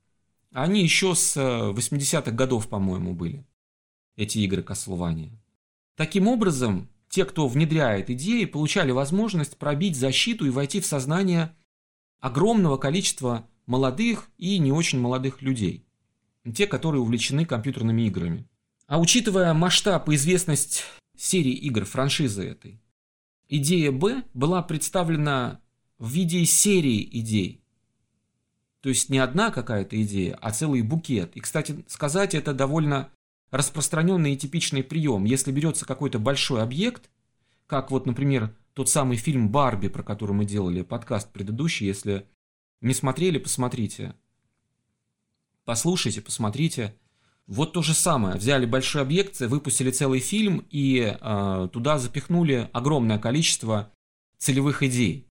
Они 0.53 0.83
еще 0.83 1.15
с 1.15 1.37
80-х 1.37 2.31
э, 2.31 2.35
годов, 2.35 2.69
по-моему, 2.69 3.15
были, 3.15 3.45
эти 4.15 4.39
игры 4.39 4.63
Castlevania. 4.63 5.33
Таким 5.97 6.29
образом, 6.29 6.89
те, 7.09 7.25
кто 7.25 7.49
внедряет 7.49 8.11
идеи, 8.11 8.45
получали 8.45 8.93
возможность 8.93 9.57
пробить 9.57 9.97
защиту 9.97 10.47
и 10.47 10.51
войти 10.51 10.81
в 10.81 10.87
сознание 10.87 11.57
огромного 12.21 12.77
количества 12.77 13.49
молодых 13.67 14.31
и 14.37 14.59
не 14.59 14.73
очень 14.73 15.01
молодых 15.01 15.43
людей 15.43 15.84
те, 16.53 16.67
которые 16.67 17.01
увлечены 17.01 17.45
компьютерными 17.47 18.03
играми. 18.03 18.47
А 18.87 19.01
учитывая 19.01 19.55
масштаб 19.55 20.09
и 20.09 20.15
известность 20.15 20.85
серии 21.17 21.53
игр, 21.53 21.85
франшизы 21.85 22.45
этой, 22.47 22.81
идея 23.49 23.93
Б 23.93 24.25
была 24.35 24.63
представлена 24.63 25.61
в 25.99 26.11
виде 26.11 26.45
серии 26.45 27.09
идей. 27.19 27.63
То 28.81 28.91
есть 28.91 29.09
не 29.09 29.19
одна 29.19 29.51
какая-то 29.51 30.01
идея, 30.03 30.37
а 30.43 30.51
целый 30.51 30.83
букет. 30.83 31.35
И, 31.37 31.41
кстати, 31.41 31.85
сказать 31.89 32.35
это 32.35 32.53
довольно 32.53 33.11
распространенный 33.51 34.35
и 34.35 34.37
типичный 34.37 34.83
прием. 34.83 35.25
Если 35.25 35.53
берется 35.53 35.87
какой-то 35.87 36.19
большой 36.19 36.63
объект, 36.63 37.09
как 37.67 37.91
вот, 37.91 38.05
например, 38.05 38.55
тот 38.75 38.91
самый 38.91 39.17
фильм 39.17 39.49
«Барби», 39.49 39.89
про 39.89 40.03
который 40.03 40.33
мы 40.33 40.45
делали 40.45 40.83
подкаст 40.83 41.33
предыдущий, 41.33 41.87
если 41.87 42.27
не 42.83 42.93
смотрели, 42.93 43.39
посмотрите. 43.39 44.15
Послушайте, 45.65 46.21
посмотрите. 46.21 46.95
Вот 47.47 47.73
то 47.73 47.83
же 47.83 47.93
самое. 47.93 48.37
Взяли 48.37 48.65
большой 48.65 49.03
объект, 49.03 49.41
выпустили 49.41 49.91
целый 49.91 50.21
фильм 50.21 50.67
и 50.71 51.17
э, 51.21 51.69
туда 51.73 51.99
запихнули 51.99 52.71
огромное 52.73 53.19
количество 53.19 53.93
целевых 54.39 54.83
идей. 54.83 55.29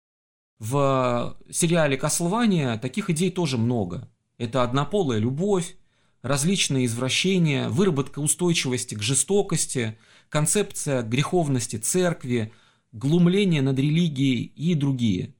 В 0.60 1.38
сериале 1.50 1.98
«Каслвания» 1.98 2.78
таких 2.78 3.10
идей 3.10 3.32
тоже 3.32 3.58
много. 3.58 4.10
Это 4.38 4.62
однополая 4.62 5.20
любовь, 5.20 5.76
различные 6.22 6.86
извращения, 6.86 7.70
выработка 7.70 8.20
устойчивости 8.20 8.96
к 8.96 9.02
жестокости, 9.02 9.98
концепция 10.30 11.02
греховности 11.02 11.78
церкви, 11.78 12.54
глумление 12.92 13.62
над 13.62 13.80
религией 13.80 14.44
и 14.44 14.76
другие. 14.76 15.34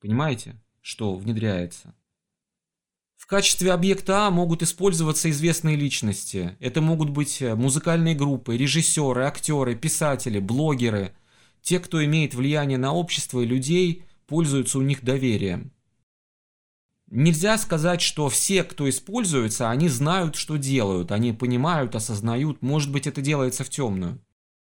Понимаете, 0.00 0.60
что 0.80 1.14
внедряется? 1.14 1.94
Качестве 3.32 3.72
объекта 3.72 4.26
А 4.26 4.30
могут 4.30 4.62
использоваться 4.62 5.30
известные 5.30 5.74
личности. 5.74 6.54
Это 6.60 6.82
могут 6.82 7.08
быть 7.08 7.40
музыкальные 7.40 8.14
группы, 8.14 8.58
режиссеры, 8.58 9.24
актеры, 9.24 9.74
писатели, 9.74 10.38
блогеры– 10.38 11.14
те, 11.62 11.80
кто 11.80 12.04
имеет 12.04 12.34
влияние 12.34 12.76
на 12.76 12.92
общество 12.92 13.40
и 13.40 13.46
людей, 13.46 14.04
пользуются 14.26 14.78
у 14.78 14.82
них 14.82 15.02
доверием. 15.02 15.72
Нельзя 17.06 17.56
сказать, 17.56 18.02
что 18.02 18.28
все, 18.28 18.64
кто 18.64 18.86
используется, 18.86 19.70
они 19.70 19.88
знают, 19.88 20.36
что 20.36 20.58
делают, 20.58 21.10
они 21.10 21.32
понимают, 21.32 21.94
осознают, 21.94 22.60
может 22.60 22.92
быть, 22.92 23.06
это 23.06 23.22
делается 23.22 23.64
в 23.64 23.70
темную. 23.70 24.22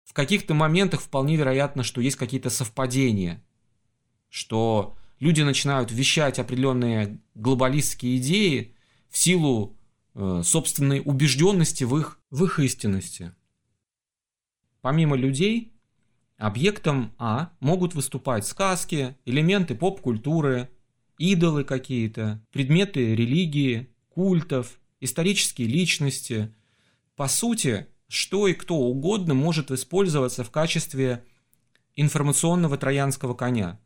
В 0.03 0.15
каких-то 0.15 0.55
моментах 0.55 1.03
вполне 1.03 1.37
вероятно, 1.37 1.83
что 1.83 2.01
есть 2.01 2.17
какие-то 2.17 2.49
совпадения, 2.49 3.45
что 4.31 4.97
люди 5.21 5.43
начинают 5.43 5.91
вещать 5.91 6.39
определенные 6.39 7.21
глобалистские 7.35 8.19
идеи 8.19 8.75
в 9.09 9.19
силу 9.19 9.77
э, 10.15 10.43
собственной 10.45 11.03
убежденности 11.05 11.85
в 11.85 11.97
их, 11.97 12.21
в 12.31 12.45
их 12.45 12.59
истинности. 12.59 13.33
Помимо 14.81 15.17
людей, 15.17 15.77
Объектом 16.39 17.15
А 17.19 17.51
могут 17.61 17.95
выступать 17.95 18.47
сказки, 18.47 19.17
элементы 19.25 19.75
поп-культуры, 19.75 20.69
идолы 21.17 21.65
какие-то, 21.65 22.45
предметы 22.53 23.15
религии, 23.15 23.89
культов, 24.11 24.79
исторические 25.01 25.67
личности. 25.67 26.55
По 27.17 27.27
сути, 27.27 27.87
что 28.09 28.49
и 28.49 28.53
кто 28.53 28.77
угодно 28.77 29.33
может 29.33 29.71
использоваться 29.71 30.45
в 30.45 30.51
качестве 30.51 31.25
информационного 31.95 32.77
троянского 32.77 33.33
коня. 33.33 33.81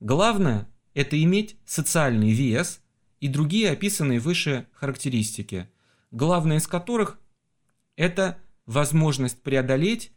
Главное– 0.00 0.68
это 0.94 1.22
иметь 1.22 1.56
социальный 1.64 2.32
вес 2.32 2.82
и 3.20 3.28
другие 3.28 3.70
описанные 3.70 4.18
выше 4.18 4.66
характеристики, 4.72 5.68
главное 6.10 6.56
из 6.56 6.66
которых– 6.66 7.18
это 7.96 8.38
возможность 8.66 9.42
преодолеть 9.42 10.12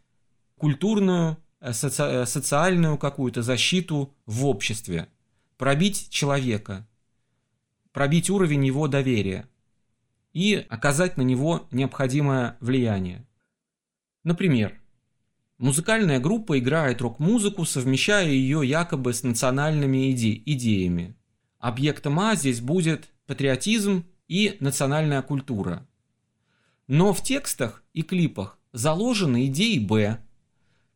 культурную 0.56 1.38
Э, 1.64 1.72
соци 1.72 2.02
э, 2.02 2.26
социальную 2.26 2.98
какую-то 2.98 3.40
защиту 3.40 4.14
в 4.26 4.44
обществе, 4.44 5.08
пробить 5.56 6.10
человека, 6.10 6.86
пробить 7.90 8.28
уровень 8.28 8.66
его 8.66 8.86
доверия 8.86 9.48
и 10.34 10.66
оказать 10.68 11.16
на 11.16 11.22
него 11.22 11.66
необходимое 11.70 12.58
влияние. 12.60 13.26
Например, 14.24 14.78
музыкальная 15.58 16.20
группа 16.20 16.58
играет 16.58 17.00
рок-музыку, 17.00 17.64
совмещая 17.64 18.28
ее 18.28 18.60
якобы 18.64 19.12
с 19.12 19.22
национальными 19.22 20.10
иде 20.10 20.42
идеями. 20.46 21.16
Объектом 21.58 22.20
А 22.20 22.34
здесь 22.34 22.60
будет 22.60 23.08
патриотизм 23.26 24.04
и 24.28 24.56
национальная 24.60 25.22
культура. 25.22 25.86
Но 26.86 27.12
в 27.12 27.22
текстах 27.22 27.82
и 27.92 28.02
клипах 28.02 28.58
заложены 28.72 29.46
идеи 29.46 29.78
Б, 29.78 30.18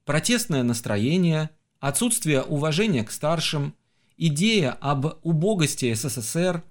протестное 0.04 0.62
настроение, 0.62 1.50
отсутствие 1.80 2.42
уважения 2.42 3.04
к 3.04 3.10
старшим, 3.10 3.74
идея 4.16 4.72
об 4.72 5.06
убогости 5.22 5.92
СССР, 5.94 6.62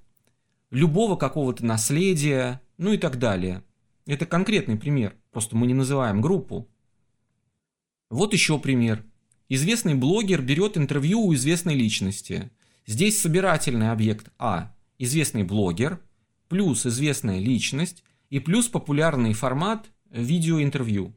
любого 0.70 1.16
какого-то 1.16 1.66
наследия, 1.66 2.62
ну 2.78 2.94
и 2.94 2.98
так 2.98 3.18
далее. 3.18 3.64
Это 4.06 4.26
конкретный 4.26 4.78
пример, 4.78 5.16
просто 5.32 5.56
мы 5.56 5.66
не 5.68 5.74
называем 5.74 6.22
группу. 6.22 6.68
Вот 8.10 8.34
еще 8.34 8.58
пример. 8.58 9.04
Известный 9.50 9.96
блогер 9.96 10.42
берет 10.42 10.78
интервью 10.78 11.22
у 11.22 11.34
известной 11.34 11.76
личности. 11.76 12.52
Здесь 12.86 13.22
собирательный 13.22 13.92
объект 13.92 14.30
А– 14.38 14.74
известный 14.98 15.44
блогер, 15.44 16.00
плюс 16.48 16.86
известная 16.86 17.40
личность 17.40 18.04
и 18.30 18.40
плюс 18.40 18.68
популярный 18.68 19.34
формат 19.34 19.88
видеоинтервью. 20.10 21.14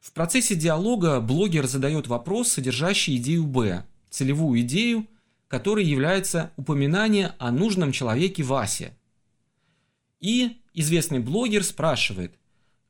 В 0.00 0.12
процессе 0.12 0.54
диалога 0.54 1.20
блогер 1.20 1.66
задает 1.66 2.06
вопрос, 2.06 2.48
содержащий 2.48 3.16
идею 3.16 3.44
Б, 3.46 3.86
целевую 4.10 4.60
идею, 4.60 5.06
которой 5.48 5.84
является 5.86 6.52
упоминание 6.56 7.34
о 7.38 7.50
нужном 7.50 7.92
человеке 7.92 8.42
Васе. 8.42 8.94
И 10.20 10.58
известный 10.74 11.20
блогер 11.20 11.64
спрашивает, 11.64 12.34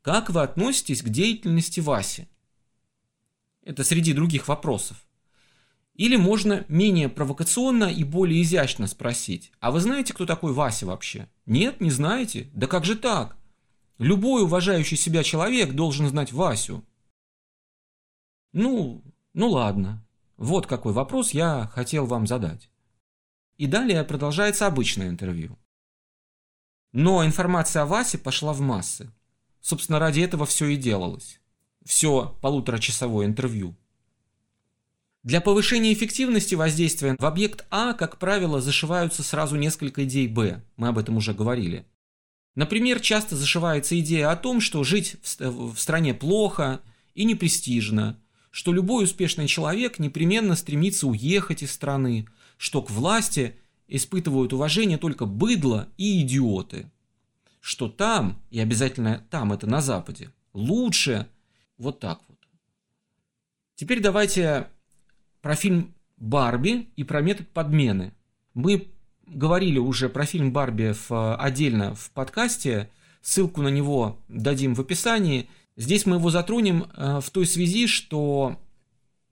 как 0.02 0.30
вы 0.30 0.42
относитесь 0.42 1.02
к 1.02 1.08
деятельности 1.08 1.78
Васи? 1.78 2.26
Это 3.64 3.82
среди 3.82 4.12
других 4.12 4.46
вопросов. 4.46 5.06
Или 5.94 6.16
можно 6.16 6.64
менее 6.68 7.08
провокационно 7.08 7.84
и 7.84 8.04
более 8.04 8.42
изящно 8.42 8.86
спросить, 8.86 9.52
а 9.60 9.70
вы 9.70 9.80
знаете, 9.80 10.12
кто 10.12 10.26
такой 10.26 10.52
Вася 10.52 10.86
вообще? 10.86 11.28
Нет, 11.46 11.80
не 11.80 11.90
знаете? 11.90 12.50
Да 12.52 12.66
как 12.66 12.84
же 12.84 12.94
так? 12.94 13.36
Любой 13.98 14.42
уважающий 14.42 14.96
себя 14.96 15.22
человек 15.22 15.72
должен 15.72 16.08
знать 16.08 16.32
Васю. 16.32 16.84
Ну, 18.52 19.02
ну 19.32 19.48
ладно. 19.48 20.04
Вот 20.36 20.66
какой 20.66 20.92
вопрос 20.92 21.30
я 21.30 21.70
хотел 21.72 22.06
вам 22.06 22.26
задать. 22.26 22.70
И 23.56 23.66
далее 23.66 24.02
продолжается 24.04 24.66
обычное 24.66 25.08
интервью. 25.08 25.56
Но 26.92 27.24
информация 27.24 27.82
о 27.82 27.86
Васе 27.86 28.18
пошла 28.18 28.52
в 28.52 28.60
массы. 28.60 29.12
Собственно, 29.60 30.00
ради 30.00 30.20
этого 30.20 30.44
все 30.44 30.66
и 30.66 30.76
делалось. 30.76 31.40
Все 31.84 32.36
полуторачасовое 32.40 33.26
интервью. 33.26 33.76
Для 35.22 35.40
повышения 35.40 35.92
эффективности 35.92 36.54
воздействия 36.54 37.16
в 37.18 37.24
объект 37.24 37.64
А, 37.70 37.94
как 37.94 38.18
правило, 38.18 38.60
зашиваются 38.60 39.22
сразу 39.22 39.56
несколько 39.56 40.04
идей 40.04 40.28
Б. 40.28 40.62
Мы 40.76 40.88
об 40.88 40.98
этом 40.98 41.16
уже 41.16 41.32
говорили. 41.32 41.86
Например, 42.54 43.00
часто 43.00 43.36
зашивается 43.36 43.98
идея 44.00 44.30
о 44.30 44.36
том, 44.36 44.60
что 44.60 44.84
жить 44.84 45.16
в 45.38 45.76
стране 45.76 46.14
плохо 46.14 46.80
и 47.14 47.24
непрестижно, 47.24 48.20
что 48.50 48.72
любой 48.72 49.04
успешный 49.04 49.48
человек 49.48 49.98
непременно 49.98 50.56
стремится 50.56 51.06
уехать 51.06 51.62
из 51.62 51.72
страны, 51.72 52.28
что 52.56 52.82
к 52.82 52.90
власти 52.90 53.56
испытывают 53.88 54.52
уважение 54.52 54.98
только 54.98 55.26
быдло 55.26 55.88
и 55.96 56.20
идиоты, 56.22 56.90
что 57.60 57.88
там, 57.88 58.42
и 58.50 58.60
обязательно 58.60 59.26
там 59.30 59.52
это 59.52 59.66
на 59.66 59.80
Западе, 59.80 60.30
лучше 60.52 61.26
вот 61.78 62.00
так 62.00 62.20
вот. 62.28 62.38
Теперь 63.74 64.00
давайте 64.00 64.68
про 65.40 65.54
фильм 65.54 65.94
«Барби» 66.16 66.88
и 66.96 67.04
про 67.04 67.20
метод 67.20 67.48
подмены. 67.48 68.12
Мы 68.54 68.88
говорили 69.26 69.78
уже 69.78 70.08
про 70.08 70.26
фильм 70.26 70.52
«Барби» 70.52 70.94
в, 71.08 71.36
отдельно 71.36 71.94
в 71.94 72.10
подкасте, 72.10 72.90
ссылку 73.20 73.62
на 73.62 73.68
него 73.68 74.20
дадим 74.28 74.74
в 74.74 74.80
описании– 74.80 75.48
Здесь 75.76 76.06
мы 76.06 76.16
его 76.16 76.30
затронем 76.30 76.86
э, 76.96 77.20
в 77.20 77.30
той 77.30 77.46
связи, 77.46 77.86
что 77.86 78.60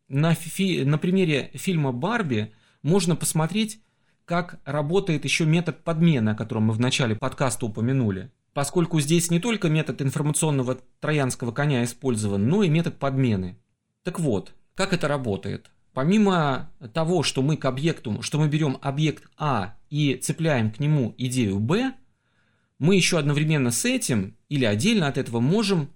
на, 0.09 0.35
фи- 0.35 0.85
на 0.85 0.99
примере 0.99 1.51
фильма 1.55 1.93
«Барби» 1.93 2.53
можно 2.83 3.15
посмотреть, 3.15 3.81
как 4.25 4.61
работает 4.65 5.25
еще 5.25 5.45
метод 5.45 5.85
подмены, 5.85 6.31
о 6.31 6.35
котором 6.35 6.65
мы 6.65 6.73
в 6.73 6.81
начале 6.81 7.15
подкаста 7.15 7.67
упомянули. 7.67 8.33
Поскольку 8.55 9.01
здесь 9.01 9.31
не 9.31 9.41
только 9.41 9.69
метод 9.69 10.03
информационного 10.03 10.79
троянского 11.01 11.53
коня 11.53 11.85
использован, 11.85 12.49
но 12.49 12.63
и 12.63 12.69
метод 12.69 12.99
подмены. 12.99 13.59
Так 14.03 14.21
вот, 14.21 14.53
как 14.75 14.93
это 14.93 15.09
работает? 15.09 15.71
Помимо 15.95 16.71
того, 16.95 17.23
что 17.23 17.43
мы 17.43 17.57
к 17.57 17.65
объекту, 17.65 18.23
что 18.23 18.39
мы 18.39 18.49
берем 18.49 18.79
объект 18.81 19.25
А 19.37 19.77
и 19.91 20.15
цепляем 20.17 20.71
к 20.71 20.81
нему 20.81 21.15
идею 21.19 21.61
Б, 21.61 21.95
мы 22.79 22.97
еще 22.97 23.19
одновременно 23.19 23.71
с 23.71 23.85
этим 23.85 24.37
или 24.49 24.65
отдельно 24.65 25.07
от 25.07 25.19
этого 25.19 25.41
можем 25.41 25.91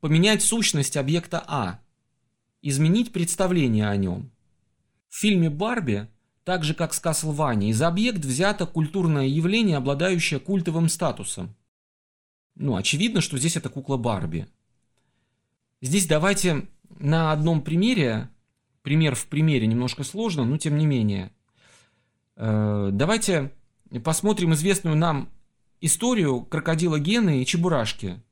поменять 0.00 0.42
сущность 0.42 0.96
объекта 0.96 1.42
А, 1.46 1.80
изменить 2.62 3.12
представление 3.12 3.88
о 3.88 3.96
нем. 3.96 4.30
В 5.08 5.16
фильме 5.16 5.50
«Барби», 5.50 6.08
так 6.44 6.64
же 6.64 6.74
как 6.74 6.94
с 6.94 7.00
Каслвани, 7.00 7.70
из 7.70 7.82
объект 7.82 8.24
взято 8.24 8.66
культурное 8.66 9.26
явление, 9.26 9.76
обладающее 9.76 10.40
культовым 10.40 10.88
статусом. 10.88 11.54
Ну, 12.60 12.76
очевидно, 12.76 13.22
что 13.22 13.38
здесь 13.38 13.56
это 13.56 13.70
кукла 13.70 13.96
Барби. 13.96 14.46
Здесь 15.80 16.06
давайте 16.06 16.68
на 16.98 17.32
одном 17.32 17.62
примере, 17.62 18.28
пример 18.82 19.14
в 19.14 19.28
примере 19.28 19.66
немножко 19.66 20.04
сложно, 20.04 20.44
но 20.44 20.58
тем 20.58 20.76
не 20.76 20.84
менее, 20.84 21.32
э, 22.36 22.90
давайте 22.92 23.50
посмотрим 24.04 24.52
известную 24.52 24.94
нам 24.94 25.30
историю 25.80 26.42
крокодила 26.42 26.98
Гены 26.98 27.40
и 27.40 27.46
Чебурашки. 27.46 28.22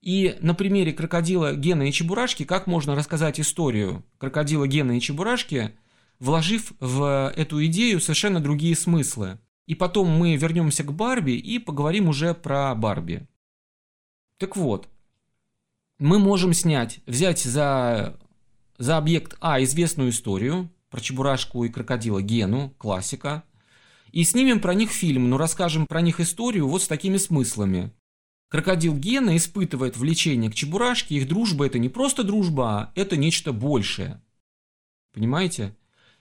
И 0.00 0.38
на 0.40 0.54
примере 0.54 0.94
крокодила 0.94 1.54
Гена 1.54 1.82
и 1.82 1.92
Чебурашки, 1.92 2.46
как 2.46 2.66
можно 2.66 2.94
рассказать 2.94 3.38
историю 3.38 4.06
крокодила 4.16 4.66
Гена 4.66 4.96
и 4.96 5.00
Чебурашки, 5.00 5.72
вложив 6.18 6.72
в 6.80 7.30
эту 7.36 7.62
идею 7.66 8.00
совершенно 8.00 8.40
другие 8.40 8.74
смыслы. 8.74 9.38
И 9.68 9.74
потом 9.74 10.08
мы 10.08 10.34
вернемся 10.36 10.82
к 10.82 10.94
Барби 10.94 11.32
и 11.32 11.58
поговорим 11.58 12.08
уже 12.08 12.32
про 12.32 12.74
Барби. 12.74 13.28
Так 14.38 14.56
вот, 14.56 14.88
мы 15.98 16.18
можем 16.18 16.54
снять, 16.54 17.00
взять 17.04 17.42
за, 17.42 18.18
за 18.78 18.96
объект 18.96 19.36
А 19.42 19.62
известную 19.62 20.08
историю 20.08 20.70
про 20.88 21.02
Чебурашку 21.02 21.64
и 21.64 21.68
крокодила 21.68 22.22
Гену, 22.22 22.72
классика, 22.78 23.44
и 24.10 24.24
снимем 24.24 24.60
про 24.60 24.72
них 24.72 24.90
фильм, 24.90 25.28
но 25.28 25.36
расскажем 25.36 25.86
про 25.86 26.00
них 26.00 26.18
историю 26.18 26.66
вот 26.66 26.82
с 26.82 26.88
такими 26.88 27.18
смыслами. 27.18 27.92
Крокодил 28.48 28.96
Гена 28.96 29.36
испытывает 29.36 29.98
влечение 29.98 30.50
к 30.50 30.54
Чебурашке, 30.54 31.16
их 31.16 31.28
дружба 31.28 31.66
это 31.66 31.78
не 31.78 31.90
просто 31.90 32.24
дружба, 32.24 32.70
а 32.70 32.92
это 32.94 33.18
нечто 33.18 33.52
большее. 33.52 34.22
Понимаете? 35.12 35.76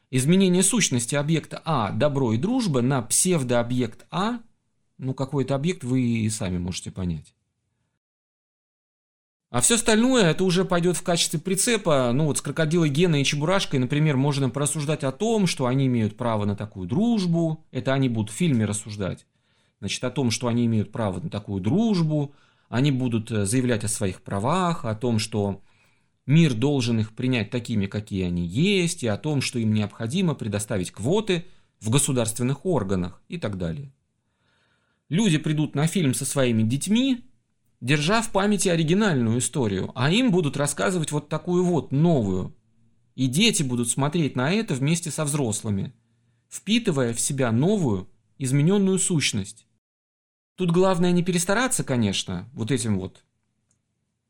Изменение 0.10 0.63
сущности 0.63 1.15
объекта 1.15 1.62
А, 1.65 1.91
добро 1.91 2.34
и 2.34 2.38
дружба, 2.38 2.82
на 2.82 3.02
псевдообъект 3.02 4.06
А, 4.10 4.39
ну 4.98 5.13
какой-то 5.13 5.56
объект 5.56 5.84
вы 5.84 6.02
и 6.02 6.30
сами 6.30 6.58
можете 6.58 6.91
понять. 6.91 7.34
А 9.50 9.62
все 9.62 9.76
остальное 9.76 10.32
это 10.32 10.43
уже 10.43 10.65
пойдет 10.65 10.98
в 10.98 11.04
качестве 11.04 11.39
прицепа. 11.39 12.12
Ну 12.13 12.26
вот 12.26 12.38
с 12.38 12.41
крокодилой 12.41 12.89
Геной 12.89 13.22
и 13.22 13.26
Чебурашкой, 13.26 13.80
например, 13.80 14.17
можно 14.17 14.50
порассуждать 14.50 15.04
о 15.04 15.12
том, 15.12 15.48
что 15.48 15.67
они 15.67 15.88
имеют 15.88 16.17
право 16.17 16.46
на 16.46 16.56
такую 16.56 16.88
дружбу. 16.88 17.65
Это 17.72 17.93
они 17.93 18.10
будут 18.10 18.32
в 18.32 18.36
фильме 18.38 18.65
рассуждать. 18.65 19.26
Значит, 19.80 20.04
о 20.04 20.12
том, 20.12 20.32
что 20.32 20.48
они 20.48 20.65
имеют 20.65 20.91
право 20.91 21.22
на 21.22 21.30
такую 21.30 21.62
дружбу. 21.62 22.34
Они 22.67 22.91
будут 22.91 23.32
э, 23.32 23.46
заявлять 23.46 23.86
о 23.86 23.88
своих 23.88 24.22
правах, 24.22 24.84
о 24.84 24.96
том, 24.96 25.17
что 25.20 25.62
мир 26.28 26.54
должен 26.54 27.00
их 27.00 27.16
принять 27.16 27.50
такими, 27.50 27.88
какие 27.88 28.26
они 28.26 28.46
есть, 28.46 29.02
и 29.02 29.08
о 29.08 29.18
том, 29.18 29.42
что 29.42 29.58
им 29.58 29.74
необходимо 29.74 30.36
предоставить 30.36 30.92
квоты 30.92 31.46
в 31.80 31.90
государственных 31.90 32.66
органах 32.66 33.22
и 33.30 33.38
так 33.38 33.58
далее. 33.58 33.92
Люди 35.10 35.38
придут 35.38 35.74
на 35.74 35.88
фильм 35.88 36.13
со 36.13 36.26
своими 36.26 36.63
детьми, 36.63 37.24
держа 37.80 38.22
в 38.22 38.32
памяти 38.32 38.68
оригинальную 38.68 39.40
историю, 39.40 39.92
а 39.96 40.12
им 40.12 40.32
будут 40.32 40.58
рассказывать 40.58 41.12
вот 41.12 41.30
такую 41.30 41.63
вот 41.63 41.92
новую. 41.92 42.54
И 43.16 43.28
дети 43.28 43.63
будут 43.63 43.90
смотреть 43.90 44.36
на 44.36 44.52
это 44.52 44.74
вместе 44.76 45.10
со 45.10 45.24
взрослыми, 45.24 45.94
впитывая 46.50 47.13
в 47.13 47.20
себя 47.20 47.52
новую, 47.52 48.10
измененную 48.38 49.00
сущность. 49.00 49.66
Тут 50.56 50.72
главное 50.72 51.12
не 51.12 51.24
перестараться, 51.24 51.84
конечно, 51.84 52.50
вот 52.54 52.72
этим 52.72 53.00
вот 53.00 53.24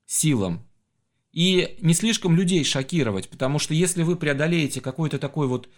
силам, 0.06 0.67
и 1.38 1.78
не 1.82 1.94
слишком 1.94 2.36
людей 2.36 2.64
шокировать, 2.64 3.30
потому 3.30 3.60
что 3.60 3.76
если 3.76 4.02
вы 4.02 4.16
преодолеете 4.16 4.82
какой-то 4.82 5.20
такой 5.20 5.48
вот 5.48 5.70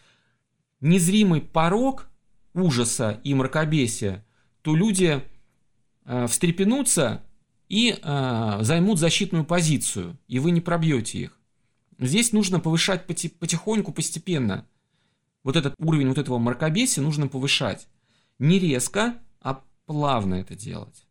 незримый 0.80 1.42
порог 1.42 2.08
ужаса 2.54 3.20
и 3.26 3.34
мракобесия, 3.34 4.26
то 4.62 4.74
люди 4.74 5.22
э, 6.06 6.28
встрепенутся 6.28 7.26
и 7.68 7.94
э, 8.02 8.58
займут 8.62 9.00
защитную 9.00 9.44
позицию, 9.44 10.18
и 10.30 10.40
вы 10.40 10.52
не 10.52 10.62
пробьете 10.62 11.20
их. 11.20 11.38
Здесь 12.00 12.32
нужно 12.32 12.62
повышать 12.62 13.06
потихоньку, 13.06 13.92
постепенно. 13.92 14.66
Вот 15.44 15.58
этот 15.58 15.76
уровень 15.78 16.08
вот 16.08 16.20
этого 16.20 16.38
мракобесия 16.38 17.04
нужно 17.04 17.28
повышать. 17.28 17.90
Не 18.38 18.60
резко, 18.60 19.18
а 19.42 19.62
плавно 19.86 20.36
это 20.36 20.56
делать. 20.56 21.06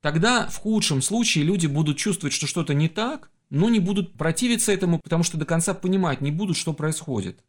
Тогда 0.00 0.48
в 0.48 0.56
худшем 0.56 1.00
случае 1.02 1.44
люди 1.44 1.68
будут 1.68 1.98
чувствовать, 1.98 2.34
что 2.34 2.48
что-то 2.48 2.74
не 2.74 2.88
так, 2.88 3.30
но 3.50 3.68
не 3.68 3.80
будут 3.80 4.14
противиться 4.14 4.72
этому, 4.72 4.98
потому 4.98 5.22
что 5.22 5.36
до 5.36 5.44
конца 5.44 5.74
понимать 5.74 6.20
не 6.20 6.30
будут, 6.30 6.56
что 6.56 6.72
происходит. 6.72 7.44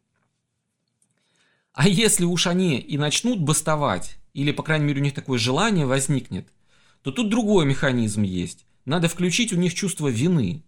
А 1.72 1.88
если 1.88 2.24
уж 2.24 2.46
они 2.46 2.78
и 2.78 2.98
начнут 2.98 3.40
бастовать, 3.40 4.18
или, 4.34 4.52
по 4.52 4.62
крайней 4.62 4.86
мере, 4.86 5.00
у 5.00 5.04
них 5.04 5.14
такое 5.14 5.38
желание 5.38 5.86
возникнет– 5.86 6.52
то 7.02 7.10
тут 7.10 7.28
другой 7.28 7.66
механизм 7.66 8.22
есть. 8.22 8.64
Надо 8.84 9.08
включить 9.08 9.52
у 9.52 9.56
них 9.56 9.74
чувство 9.74 10.08
вины. 10.08 10.64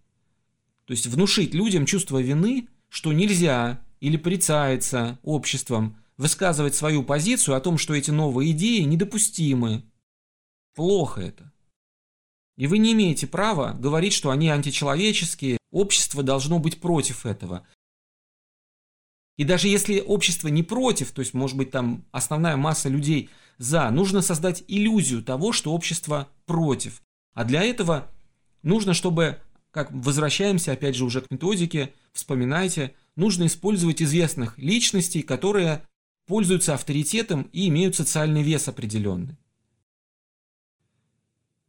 То 0.85 0.91
есть 0.91 1.07
внушить 1.07 1.53
людям 1.53 1.85
чувство 1.85 2.21
вины, 2.21 2.67
что 2.89 3.13
нельзя 3.13 3.81
или 3.99 4.17
порицается 4.17 5.17
обществом 5.23 5.97
высказывать 6.17 6.75
свою 6.75 7.03
позицию 7.03 7.55
о 7.55 7.61
том, 7.61 7.77
что 7.77 7.93
эти 7.93 8.11
новые 8.11 8.51
идеи 8.51 8.81
недопустимы. 8.81 9.83
Плохо 10.75 11.21
это. 11.21 11.51
И 12.57 12.67
вы 12.67 12.77
не 12.77 12.93
имеете 12.93 13.27
права 13.27 13.73
говорить, 13.73 14.13
что 14.13 14.29
они 14.29 14.49
античеловеческие, 14.49 15.57
общество 15.71 16.23
должно 16.23 16.59
быть 16.59 16.79
против 16.79 17.25
этого. 17.25 17.67
И 19.37 19.43
даже 19.43 19.67
если 19.67 19.99
общество 19.99 20.47
не 20.47 20.63
против, 20.63 21.11
то 21.11 21.19
есть, 21.19 21.33
может 21.33 21.57
быть, 21.57 21.71
там 21.71 22.05
основная 22.11 22.55
масса 22.55 22.89
людей– 22.89 23.29
за, 23.57 23.89
нужно 23.89 24.21
создать 24.21 24.63
иллюзию 24.67 25.23
того, 25.23 25.51
что 25.51 25.73
общество 25.73 26.29
против. 26.45 27.01
А 27.33 27.43
для 27.43 27.63
этого 27.63 28.11
нужно, 28.63 28.93
чтобы, 28.93 29.41
как 29.71 29.91
возвращаемся 29.91 30.73
опять 30.73 30.95
же 30.95 31.05
уже 31.05 31.21
к 31.21 31.31
методике, 31.31 31.93
вспоминайте, 32.11 32.95
нужно 33.15 33.45
использовать 33.45 34.01
известных 34.01 34.57
личностей, 34.57 35.21
которые 35.21 35.85
пользуются 36.27 36.73
авторитетом 36.73 37.49
и 37.53 37.67
имеют 37.67 37.95
социальный 37.95 38.43
вес 38.43 38.67
определенный. 38.67 39.37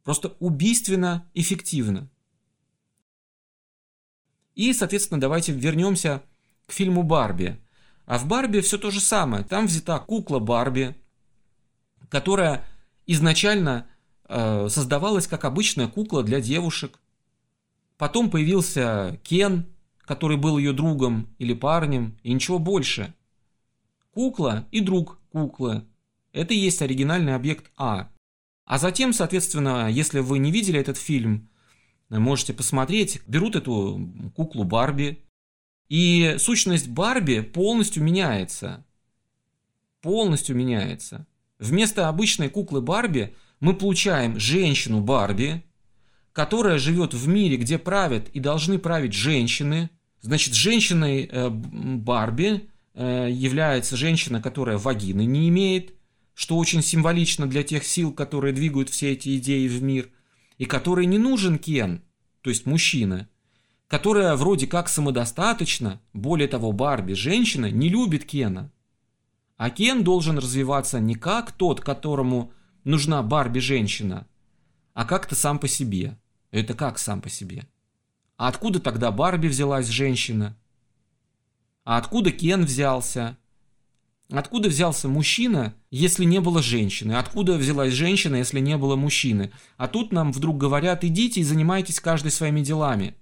Просто 0.07 0.37
убийственно 0.39 1.29
эффективно. 1.33 2.07
И, 4.55 4.71
соответственно, 4.71 5.19
давайте 5.19 5.51
вернемся 5.51 6.23
к 6.65 6.71
фильму 6.71 7.03
«Барби». 7.03 7.59
А 8.05 8.17
в 8.17 8.25
«Барби» 8.25 8.61
все 8.61 8.77
то 8.77 8.89
же 8.89 9.01
самое. 9.01 9.43
Там 9.43 9.65
взята 9.65 9.99
кукла 9.99 10.39
Барби, 10.39 10.95
которая 12.07 12.63
изначально 13.05 13.85
э, 14.29 14.69
создавалась 14.69 15.27
как 15.27 15.43
обычная 15.43 15.89
кукла 15.89 16.23
для 16.23 16.39
девушек. 16.39 17.01
Потом 17.97 18.31
появился 18.31 19.19
Кен, 19.23 19.65
который 19.99 20.37
был 20.37 20.57
ее 20.57 20.71
другом 20.71 21.35
или 21.37 21.53
парнем, 21.53 22.17
и 22.23 22.31
ничего 22.31 22.59
больше. 22.59 23.13
Кукла 24.13 24.65
и 24.71 24.79
друг 24.79 25.19
куклы. 25.33 25.83
Это 26.31 26.53
и 26.53 26.59
есть 26.59 26.81
оригинальный 26.81 27.35
объект 27.35 27.69
А. 27.75 28.09
А 28.67 28.77
затем, 28.77 29.13
соответственно, 29.13 29.89
если 29.89 30.19
вы 30.19 30.39
не 30.39 30.51
видели 30.51 30.77
этот 30.77 30.97
фильм, 30.97 31.49
можете 32.09 32.53
посмотреть, 32.53 33.21
берут 33.25 33.55
эту 33.55 34.11
куклу 34.35 34.65
Барби, 34.65 35.23
и 35.87 36.35
сущность 36.37 36.89
Барби 36.89 37.39
полностью 37.39 38.03
меняется. 38.03 38.85
Полностью 40.01 40.57
меняется. 40.57 41.25
Вместо 41.59 42.09
обычной 42.09 42.49
куклы 42.49 42.81
Барби 42.81 43.33
мы 43.61 43.73
получаем 43.73 44.37
женщину 44.37 44.99
Барби, 44.99 45.63
которая 46.33 46.77
живет 46.77 47.13
в 47.13 47.25
мире, 47.25 47.55
где 47.55 47.77
правят 47.77 48.27
и 48.33 48.41
должны 48.41 48.79
править 48.79 49.13
женщины. 49.13 49.89
Значит, 50.19 50.53
женщиной 50.53 51.29
э, 51.31 51.49
Барби 51.49 52.69
э, 52.93 53.29
является 53.31 53.95
женщина, 53.95 54.41
которая 54.41 54.77
вагины 54.77 55.25
не 55.25 55.47
имеет, 55.47 55.96
что 56.37 56.55
очень 56.55 56.83
символично 56.83 57.47
для 57.47 57.63
тех 57.63 57.83
сил, 57.83 58.13
которые 58.13 58.53
двигают 58.53 58.89
все 58.89 59.11
эти 59.11 59.37
идеи 59.37 59.67
в 59.67 59.81
мир, 59.81 60.09
и 60.57 60.65
которой 60.65 61.05
не 61.05 61.17
нужен 61.17 61.57
Кен, 61.57 62.01
то 62.41 62.49
есть 62.49 62.65
мужчина, 62.65 63.27
которая 63.87 64.35
вроде 64.35 64.67
как 64.67 64.87
самодостаточна, 64.87 65.99
более 66.13 66.47
того, 66.47 66.71
Барби, 66.71 67.13
женщина, 67.13 67.69
не 67.71 67.89
любит 67.89 68.23
Кена– 68.23 68.71
а 69.57 69.71
Кен 69.71 70.03
должен 70.03 70.37
развиваться 70.37 70.99
не 70.99 71.15
как 71.15 71.51
тот, 71.51 71.81
которому 71.81 72.53
нужна 72.83 73.23
Барби-женщина, 73.23 74.27
а 74.93 75.05
как-то 75.05 75.35
сам 75.35 75.57
по 75.59 75.67
себе. 75.67 76.17
Это 76.51 76.75
как 76.75 76.99
сам 76.99 77.21
по 77.21 77.29
себе? 77.29 77.67
А 78.37 78.47
откуда 78.47 78.79
тогда 78.79 79.11
Барби 79.11 79.47
взялась 79.47 79.87
женщина? 79.87 80.55
А 81.83 81.97
откуда 81.97 82.31
Кен 82.31 82.65
взялся? 82.65 83.37
Откуда 84.31 84.67
взялся 84.67 85.07
мужчина, 85.07 85.73
если 85.89 86.25
не 86.25 86.41
было 86.41 86.61
женщины? 86.61 87.13
Откуда 87.13 87.53
взялась 87.53 87.93
женщина, 87.93 88.35
если 88.35 88.59
не 88.59 88.77
было 88.77 88.97
мужчины? 88.97 89.51
А 89.77 89.87
тут 89.87 90.11
нам 90.11 90.33
вдруг 90.33 90.57
говорят, 90.57 91.05
идите 91.05 91.39
и 91.39 91.45
занимайтесь 91.45 92.01
каждый 92.01 92.31
своими 92.31 92.59
делами. 92.61 93.15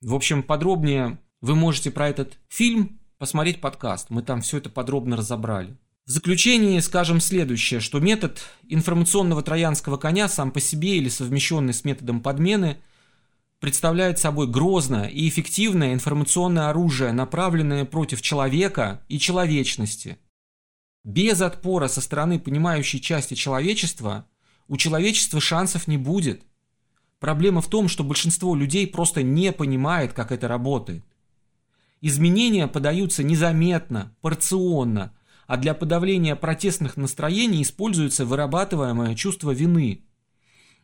В 0.00 0.14
общем, 0.14 0.42
подробнее 0.42 1.18
вы 1.42 1.56
можете 1.56 1.90
про 1.90 2.08
этот 2.08 2.38
фильм 2.48 3.00
посмотреть 3.18 3.60
подкаст. 3.60 4.08
Мы 4.08 4.22
там 4.22 4.40
все 4.40 4.56
это 4.56 4.70
подробно 4.70 5.16
разобрали. 5.16 5.76
В 6.06 6.10
заключение 6.10 6.80
скажем 6.80 7.20
следующее, 7.20 7.80
что 7.80 8.00
метод 8.00 8.40
информационного 8.68 9.42
троянского 9.42 9.98
коня 9.98 10.28
сам 10.28 10.52
по 10.52 10.60
себе 10.60 10.96
или 10.96 11.08
совмещенный 11.08 11.74
с 11.74 11.84
методом 11.84 12.20
подмены 12.20 12.78
представляет 13.60 14.18
собой 14.18 14.46
грозное 14.46 15.08
и 15.08 15.28
эффективное 15.28 15.92
информационное 15.92 16.70
оружие, 16.70 17.12
направленное 17.12 17.84
против 17.84 18.22
человека 18.22 19.02
и 19.08 19.18
человечности. 19.18 20.18
Без 21.06 21.40
отпора 21.40 21.86
со 21.86 22.00
стороны 22.00 22.40
понимающей 22.40 23.00
части 23.00 23.34
человечества 23.34 24.26
у 24.66 24.76
человечества 24.76 25.40
шансов 25.40 25.86
не 25.86 25.98
будет. 25.98 26.42
Проблема 27.20 27.60
в 27.60 27.68
том, 27.68 27.86
что 27.86 28.02
большинство 28.02 28.56
людей 28.56 28.88
просто 28.88 29.22
не 29.22 29.52
понимает, 29.52 30.12
как 30.12 30.32
это 30.32 30.48
работает. 30.48 31.04
Изменения 32.00 32.66
подаются 32.66 33.22
незаметно, 33.22 34.16
порционно, 34.20 35.16
а 35.46 35.56
для 35.56 35.74
подавления 35.74 36.34
протестных 36.34 36.96
настроений 36.96 37.62
используется 37.62 38.26
вырабатываемое 38.26 39.14
чувство 39.14 39.52
вины, 39.52 40.04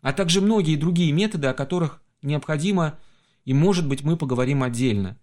а 0.03 0.13
также 0.13 0.41
многие 0.41 0.77
другие 0.77 1.11
методы, 1.11 1.49
о 1.49 1.53
которых 1.53 2.01
необходимо 2.23 2.97
и, 3.45 3.53
может 3.53 3.89
быть, 3.89 4.05
мы 4.05 4.17
поговорим 4.17 4.63
отдельно. 4.63 5.19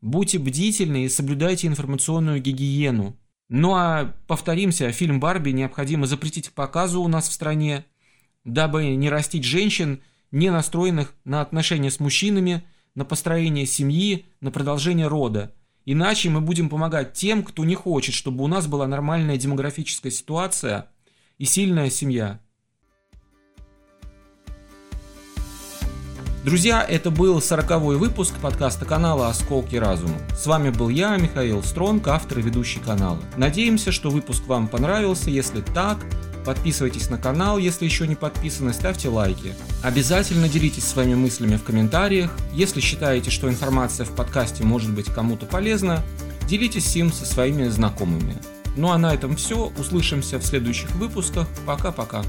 Будьте 0.00 0.40
бдительны 0.40 1.04
и 1.04 1.08
соблюдайте 1.08 1.68
информационную 1.68 2.42
гигиену. 2.42 3.16
Ну 3.54 3.74
а 3.74 4.14
повторимся, 4.28 4.92
фильм 4.92 5.20
«Барби» 5.20 5.50
необходимо 5.50 6.06
запретить 6.06 6.48
к 6.48 6.52
показу 6.52 7.02
у 7.02 7.08
нас 7.08 7.28
в 7.28 7.32
стране, 7.34 7.84
дабы 8.44 8.96
не 8.96 9.10
растить 9.10 9.44
женщин, 9.44 10.00
не 10.30 10.48
настроенных 10.48 11.12
на 11.26 11.42
отношения 11.42 11.90
с 11.90 12.00
мужчинами, 12.00 12.64
на 12.94 13.04
построение 13.04 13.66
семьи, 13.66 14.24
на 14.40 14.50
продолжение 14.50 15.06
рода. 15.06 15.54
Иначе 15.84 16.30
мы 16.30 16.40
будем 16.40 16.70
помогать 16.70 17.12
тем, 17.12 17.42
кто 17.42 17.66
не 17.66 17.74
хочет, 17.74 18.14
чтобы 18.14 18.42
у 18.42 18.46
нас 18.46 18.66
была 18.66 18.86
нормальная 18.86 19.36
демографическая 19.36 20.10
ситуация 20.10 20.90
и 21.36 21.44
сильная 21.44 21.90
семья. 21.90 22.40
Друзья, 26.44 26.82
это 26.82 27.12
был 27.12 27.40
сороковой 27.40 27.96
выпуск 27.96 28.34
подкаста 28.42 28.84
канала 28.84 29.28
«Осколки 29.28 29.76
разума». 29.76 30.16
С 30.36 30.46
вами 30.46 30.70
был 30.70 30.88
я, 30.88 31.16
Михаил 31.16 31.62
Стронг, 31.62 32.08
автор 32.08 32.40
и 32.40 32.42
ведущий 32.42 32.80
канала. 32.80 33.20
Надеемся, 33.36 33.92
что 33.92 34.10
выпуск 34.10 34.42
вам 34.48 34.66
понравился. 34.66 35.30
Если 35.30 35.60
так, 35.60 35.98
подписывайтесь 36.44 37.10
на 37.10 37.18
канал, 37.18 37.58
если 37.58 37.84
еще 37.84 38.08
не 38.08 38.16
подписаны, 38.16 38.72
ставьте 38.72 39.08
лайки. 39.08 39.54
Обязательно 39.84 40.48
делитесь 40.48 40.84
своими 40.84 41.14
мыслями 41.14 41.54
в 41.54 41.62
комментариях. 41.62 42.32
Если 42.52 42.80
считаете, 42.80 43.30
что 43.30 43.48
информация 43.48 44.04
в 44.04 44.10
подкасте 44.10 44.64
может 44.64 44.90
быть 44.90 45.06
кому-то 45.06 45.46
полезна, 45.46 46.02
делитесь 46.48 46.96
им 46.96 47.12
со 47.12 47.24
своими 47.24 47.68
знакомыми. 47.68 48.34
Ну 48.76 48.90
а 48.90 48.98
на 48.98 49.14
этом 49.14 49.36
все. 49.36 49.70
Услышимся 49.78 50.40
в 50.40 50.44
следующих 50.44 50.90
выпусках. 50.96 51.46
Пока-пока. 51.66 52.24